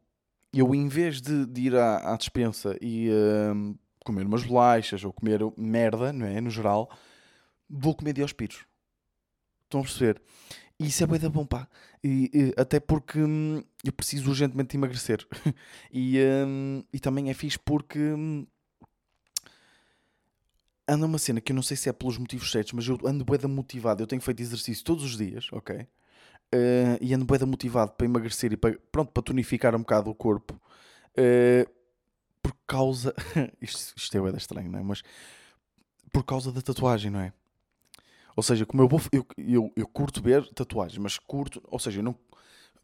eu 0.58 0.74
em 0.74 0.88
vez 0.88 1.20
de, 1.20 1.46
de 1.46 1.62
ir 1.62 1.76
à, 1.76 2.12
à 2.12 2.16
despensa 2.16 2.76
e 2.80 3.08
uh, 3.10 3.78
comer 4.04 4.26
umas 4.26 4.44
bolachas 4.44 5.04
ou 5.04 5.12
comer 5.12 5.40
merda, 5.56 6.12
não 6.12 6.26
é? 6.26 6.40
No 6.40 6.50
geral, 6.50 6.90
vou 7.68 7.94
comer 7.94 8.12
diospírios. 8.12 8.64
Estão 9.64 9.80
a 9.80 9.82
perceber? 9.82 10.22
E 10.78 10.86
isso 10.86 11.02
é 11.02 11.06
bem 11.06 11.18
da 11.18 11.28
bom, 11.28 11.44
pá. 11.44 11.68
E, 12.04 12.30
e, 12.32 12.60
até 12.60 12.78
porque 12.78 13.18
hum, 13.18 13.62
eu 13.82 13.92
preciso 13.92 14.28
urgentemente 14.28 14.76
emagrecer. 14.76 15.26
e, 15.90 16.18
hum, 16.46 16.84
e 16.92 17.00
também 17.00 17.30
é 17.30 17.34
fixe 17.34 17.58
porque 17.58 17.98
hum, 17.98 18.46
anda 20.86 21.06
uma 21.06 21.18
cena 21.18 21.40
que 21.40 21.50
eu 21.52 21.56
não 21.56 21.62
sei 21.62 21.76
se 21.76 21.88
é 21.88 21.92
pelos 21.92 22.18
motivos 22.18 22.50
certos, 22.50 22.72
mas 22.72 22.86
eu 22.86 22.98
ando 23.04 23.24
bem 23.24 23.38
motivado. 23.50 24.02
Eu 24.02 24.06
tenho 24.06 24.22
feito 24.22 24.40
exercício 24.40 24.84
todos 24.84 25.02
os 25.04 25.16
dias, 25.16 25.48
ok? 25.52 25.86
Uh, 26.54 26.96
e 27.00 27.12
ando 27.12 27.24
bem 27.24 27.46
motivado 27.46 27.92
para 27.92 28.06
emagrecer 28.06 28.52
e 28.52 28.56
para, 28.56 28.78
pronto, 28.90 29.12
para 29.12 29.22
tonificar 29.22 29.74
um 29.74 29.80
bocado 29.80 30.10
o 30.10 30.14
corpo. 30.14 30.54
Uh, 31.12 31.68
por 32.42 32.54
causa. 32.66 33.14
isto, 33.60 33.94
isto 33.96 34.16
é 34.16 34.20
bem 34.20 34.36
estranho, 34.36 34.70
não 34.70 34.78
é? 34.78 34.82
Mas 34.82 35.02
por 36.12 36.24
causa 36.24 36.52
da 36.52 36.62
tatuagem, 36.62 37.10
não 37.10 37.20
é? 37.20 37.32
Ou 38.36 38.42
seja, 38.42 38.64
como 38.66 38.82
eu 38.82 38.88
vou. 38.88 39.00
Eu, 39.10 39.26
eu, 39.36 39.72
eu 39.74 39.86
curto 39.88 40.22
ver 40.22 40.46
tatuagens, 40.50 40.98
mas 40.98 41.18
curto. 41.18 41.62
Ou 41.64 41.78
seja, 41.78 42.02
não. 42.02 42.14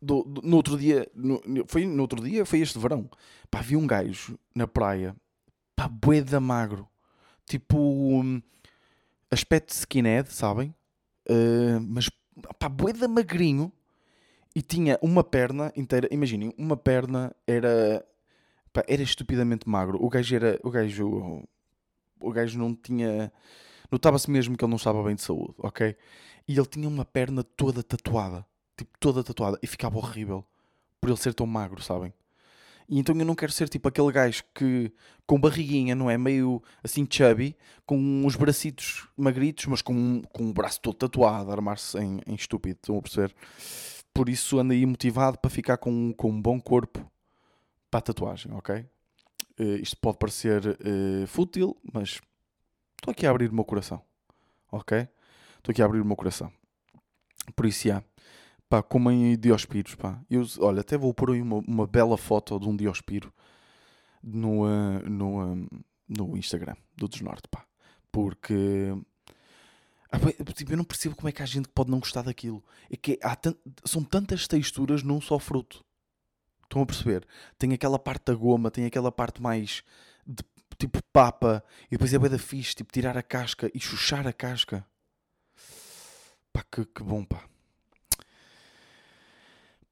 Do, 0.01 0.25
do, 0.25 0.43
no 0.43 0.57
outro 0.57 0.77
dia. 0.77 1.09
No, 1.15 1.41
foi 1.69 1.87
no 1.87 2.03
outro 2.03 2.23
dia, 2.23 2.45
foi 2.45 2.61
este 2.61 2.79
verão. 2.79 3.09
Pá, 3.51 3.61
vi 3.61 3.77
um 3.77 3.87
gajo 3.87 4.39
na 4.55 4.67
praia. 4.67 5.15
Pá, 5.77 5.87
boeda 5.87 6.41
magro. 6.41 6.89
Tipo. 7.47 7.79
Um, 7.79 8.43
aspecto 9.31 9.69
de 9.69 9.75
skinhead, 9.75 10.33
sabem? 10.33 10.75
Uh, 11.29 11.81
mas. 11.81 12.11
Pá, 12.59 12.69
boeda 12.69 13.09
magrinho. 13.09 13.73
E 14.55 14.61
tinha 14.61 14.99
uma 15.01 15.25
perna 15.25 15.73
inteira. 15.77 16.09
Imaginem, 16.11 16.53
uma 16.59 16.77
perna 16.77 17.35
era. 17.47 18.05
Era 18.87 19.03
estupidamente 19.03 19.69
magro. 19.69 20.03
O 20.03 20.09
gajo 20.09 20.35
era. 20.35 20.61
O 20.63 20.71
gajo. 20.71 21.43
O 22.21 22.31
gajo 22.31 22.59
não 22.59 22.75
tinha 22.75 23.33
Notava-se 23.93 24.31
mesmo 24.31 24.57
que 24.57 24.65
ele 24.65 24.71
não 24.71 24.79
estava 24.79 25.03
bem 25.03 25.15
de 25.15 25.21
saúde, 25.21 25.53
ok? 25.59 25.95
E 26.49 26.57
ele 26.57 26.67
tinha 26.67 26.89
uma 26.89 27.05
perna 27.05 27.45
toda 27.45 27.83
tatuada. 27.83 28.47
Tipo, 28.75 28.91
toda 28.99 29.23
tatuada. 29.23 29.59
E 29.63 29.67
ficava 29.67 29.99
horrível. 29.99 30.43
Por 30.99 31.11
ele 31.11 31.19
ser 31.19 31.35
tão 31.35 31.47
magro, 31.47 31.83
sabem? 31.83 32.11
E 32.89 32.99
então 32.99 33.17
eu 33.17 33.25
não 33.25 33.35
quero 33.35 33.53
ser 33.53 33.69
tipo 33.69 33.89
aquele 33.89 34.13
gajo 34.13 34.43
que 34.55 34.93
com 35.27 35.41
barriguinha, 35.41 35.95
não 35.95 36.11
é? 36.11 36.19
Meio 36.19 36.63
assim 36.83 37.07
chubby, 37.09 37.57
com 37.87 37.97
uns 37.97 38.37
bracitos 38.37 39.09
magritos, 39.17 39.67
mas 39.67 39.81
com, 39.83 40.23
com 40.33 40.45
um 40.45 40.53
braço 40.53 40.81
todo 40.81 40.95
tatuado, 40.95 41.51
armar-se 41.51 41.99
em, 41.99 42.21
em 42.27 42.35
estúpido. 42.35 42.79
Estão 42.81 42.99
a 42.99 43.03
perceber? 43.03 43.35
por 44.13 44.29
isso 44.29 44.59
ando 44.59 44.73
aí 44.73 44.85
motivado 44.85 45.39
para 45.39 45.51
ficar 45.51 45.79
com, 45.79 46.13
com 46.13 46.31
um 46.31 46.41
bom 46.41 46.61
corpo 46.61 47.11
para 47.91 47.99
a 47.99 48.03
tatuagem, 48.03 48.53
ok? 48.53 48.85
Uh, 49.59 49.77
isto 49.81 49.97
pode 49.99 50.19
parecer 50.19 50.67
uh, 50.67 51.27
fútil, 51.27 51.77
mas 51.93 52.21
estou 52.97 53.13
aqui 53.13 53.27
a 53.27 53.31
abrir 53.31 53.51
o 53.51 53.55
meu 53.55 53.65
coração, 53.65 54.03
ok? 54.71 55.09
Estou 55.59 55.73
aqui 55.73 55.83
a 55.83 55.85
abrir 55.85 56.01
o 56.01 56.05
meu 56.05 56.17
coração. 56.17 56.53
Por 57.55 57.67
isso, 57.67 57.89
já. 57.89 58.03
Pá, 58.73 58.83
como 58.83 59.11
em 59.11 59.37
Diospiros, 59.37 59.95
pá. 59.97 60.19
Eu, 60.31 60.47
olha, 60.61 60.81
até 60.81 60.97
vou 60.97 61.13
pôr 61.13 61.33
aí 61.33 61.43
uma, 61.43 61.57
uma 61.69 61.87
bela 61.87 62.17
foto 62.17 62.59
de 62.59 62.67
um 62.67 62.75
Diospiro 62.75 63.31
no, 64.23 64.65
uh, 64.65 65.11
no, 65.11 65.53
uh, 65.53 65.69
no 66.09 66.39
Instagram 66.39 66.75
do 66.97 67.07
Desnorte, 67.07 67.47
pá. 67.51 67.67
Porque 68.11 68.97
ah, 70.11 70.19
tipo, 70.55 70.73
eu 70.73 70.79
não 70.79 70.85
percebo 70.85 71.15
como 71.15 71.29
é 71.29 71.33
que 71.33 71.43
há 71.43 71.45
gente 71.45 71.69
que 71.69 71.75
pode 71.75 71.91
não 71.91 71.99
gostar 71.99 72.23
daquilo. 72.23 72.65
É 72.91 72.97
que 72.97 73.19
tant... 73.43 73.55
são 73.85 74.03
tantas 74.03 74.49
texturas 74.49 75.03
num 75.03 75.21
só 75.21 75.39
fruto. 75.39 75.85
Estão 76.63 76.81
a 76.81 76.87
perceber? 76.87 77.29
Tem 77.59 77.75
aquela 77.75 77.99
parte 77.99 78.25
da 78.25 78.35
goma, 78.35 78.71
tem 78.71 78.87
aquela 78.87 79.13
parte 79.13 79.43
mais 79.43 79.83
de, 80.27 80.43
tipo 80.79 80.99
papa, 81.13 81.63
e 81.89 81.91
depois 81.91 82.15
é 82.15 82.19
bem 82.19 82.31
da 82.31 82.39
fixe, 82.39 82.75
tipo 82.75 82.91
tirar 82.91 83.19
a 83.19 83.23
casca 83.23 83.71
e 83.75 83.79
chuchar 83.79 84.27
a 84.27 84.33
casca. 84.33 84.83
Pá, 86.55 86.65
que, 86.73 86.87
que 86.87 87.03
bom, 87.03 87.23
pá. 87.23 87.52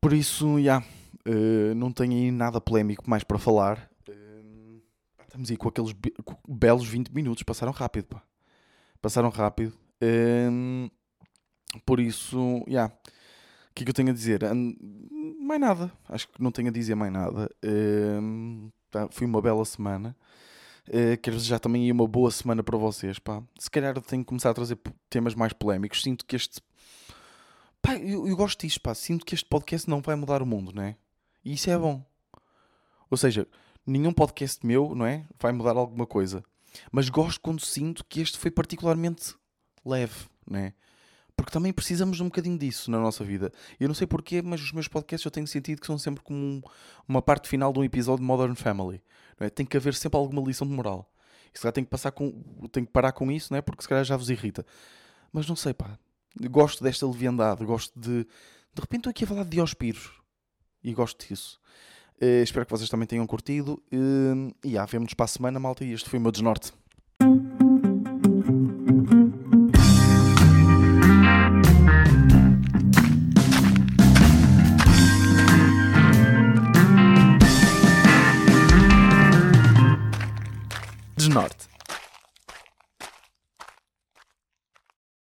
Por 0.00 0.12
isso, 0.12 0.54
já, 0.54 0.58
yeah, 0.58 0.86
uh, 1.28 1.74
não 1.74 1.92
tenho 1.92 2.12
aí 2.12 2.30
nada 2.30 2.60
polémico 2.60 3.08
mais 3.08 3.22
para 3.22 3.38
falar. 3.38 3.90
Uh, 4.08 4.80
estamos 5.22 5.50
aí 5.50 5.56
com 5.56 5.68
aqueles 5.68 5.92
be 5.92 6.12
belos 6.48 6.88
20 6.88 7.10
minutos, 7.10 7.42
passaram 7.42 7.72
rápido, 7.72 8.06
pá. 8.06 8.22
Passaram 9.02 9.28
rápido. 9.28 9.74
Um, 10.02 10.88
por 11.84 12.00
isso, 12.00 12.62
já. 12.66 12.72
Yeah. 12.72 12.94
O 13.70 13.74
que 13.74 13.82
é 13.82 13.84
que 13.84 13.90
eu 13.90 13.94
tenho 13.94 14.10
a 14.10 14.12
dizer? 14.12 14.40
Mais 15.40 15.60
nada. 15.60 15.92
Acho 16.08 16.28
que 16.28 16.42
não 16.42 16.50
tenho 16.50 16.68
a 16.68 16.72
dizer 16.72 16.94
mais 16.94 17.12
nada. 17.12 17.48
Um, 17.64 18.70
tá, 18.90 19.08
foi 19.10 19.26
uma 19.26 19.40
bela 19.40 19.64
semana. 19.64 20.16
Uh, 20.88 21.16
quero 21.22 21.36
desejar 21.36 21.60
também 21.60 21.90
uma 21.92 22.06
boa 22.06 22.30
semana 22.30 22.62
para 22.62 22.76
vocês. 22.76 23.18
Pá. 23.18 23.42
Se 23.58 23.70
calhar 23.70 23.98
tenho 24.02 24.22
que 24.22 24.28
começar 24.28 24.50
a 24.50 24.54
trazer 24.54 24.78
temas 25.08 25.34
mais 25.34 25.52
polémicos. 25.52 26.02
Sinto 26.02 26.26
que 26.26 26.36
este. 26.36 26.60
Pá, 27.82 27.96
eu, 27.96 28.26
eu 28.26 28.36
gosto 28.36 28.60
disto. 28.60 28.80
Pá. 28.80 28.94
Sinto 28.94 29.24
que 29.24 29.34
este 29.34 29.48
podcast 29.48 29.88
não 29.88 30.00
vai 30.00 30.16
mudar 30.16 30.42
o 30.42 30.46
mundo, 30.46 30.72
não 30.74 30.82
é? 30.82 30.96
E 31.44 31.54
isso 31.54 31.70
é 31.70 31.78
bom. 31.78 32.04
Ou 33.10 33.16
seja, 33.16 33.46
nenhum 33.86 34.12
podcast 34.12 34.64
meu, 34.64 34.94
não 34.94 35.06
é? 35.06 35.26
Vai 35.38 35.52
mudar 35.52 35.76
alguma 35.76 36.06
coisa. 36.06 36.44
Mas 36.92 37.08
gosto 37.08 37.40
quando 37.40 37.64
sinto 37.64 38.04
que 38.04 38.20
este 38.20 38.38
foi 38.38 38.50
particularmente 38.50 39.34
leve, 39.84 40.26
né? 40.48 40.74
Porque 41.36 41.52
também 41.52 41.72
precisamos 41.72 42.18
de 42.18 42.22
um 42.22 42.26
bocadinho 42.26 42.58
disso 42.58 42.90
na 42.90 43.00
nossa 43.00 43.24
vida. 43.24 43.50
Eu 43.78 43.88
não 43.88 43.94
sei 43.94 44.06
porquê, 44.06 44.42
mas 44.42 44.60
os 44.60 44.72
meus 44.72 44.88
podcasts 44.88 45.24
eu 45.24 45.30
tenho 45.30 45.46
sentido 45.46 45.80
que 45.80 45.86
são 45.86 45.96
sempre 45.96 46.22
como 46.22 46.38
um, 46.38 46.62
uma 47.08 47.22
parte 47.22 47.48
final 47.48 47.72
de 47.72 47.78
um 47.78 47.84
episódio 47.84 48.20
de 48.20 48.26
Modern 48.26 48.54
Family. 48.54 49.02
Não 49.38 49.46
é? 49.46 49.50
Tem 49.50 49.64
que 49.64 49.76
haver 49.76 49.94
sempre 49.94 50.18
alguma 50.18 50.42
lição 50.42 50.66
de 50.66 50.74
moral. 50.74 51.10
E 51.52 51.58
se 51.58 51.62
calhar 51.62 51.72
que, 51.72 51.84
passar 51.84 52.12
com, 52.12 52.30
tem 52.70 52.84
que 52.84 52.92
parar 52.92 53.12
com 53.12 53.32
isso, 53.32 53.52
não 53.52 53.58
é? 53.58 53.62
porque 53.62 53.82
se 53.82 53.88
calhar 53.88 54.04
já 54.04 54.16
vos 54.16 54.28
irrita. 54.28 54.66
Mas 55.32 55.48
não 55.48 55.56
sei, 55.56 55.72
pá. 55.72 55.98
Gosto 56.38 56.84
desta 56.84 57.06
leviandade, 57.06 57.64
gosto 57.64 57.98
de. 57.98 58.24
De 58.72 58.80
repente 58.80 59.00
estou 59.00 59.10
aqui 59.10 59.24
a 59.24 59.26
falar 59.26 59.44
de 59.44 59.50
Diospiros. 59.50 60.12
E 60.82 60.92
gosto 60.94 61.26
disso. 61.26 61.60
Uh, 62.22 62.42
espero 62.42 62.64
que 62.64 62.72
vocês 62.72 62.88
também 62.88 63.06
tenham 63.06 63.26
curtido. 63.26 63.82
Uh, 63.92 64.54
e 64.64 64.78
ah, 64.78 64.86
vemos-nos 64.86 65.14
para 65.14 65.24
a 65.24 65.28
semana, 65.28 65.58
malta. 65.58 65.84
E 65.84 65.92
este 65.92 66.08
foi 66.08 66.18
o 66.18 66.22
meu 66.22 66.30
desnorte. 66.30 66.72
Norte. 81.30 81.69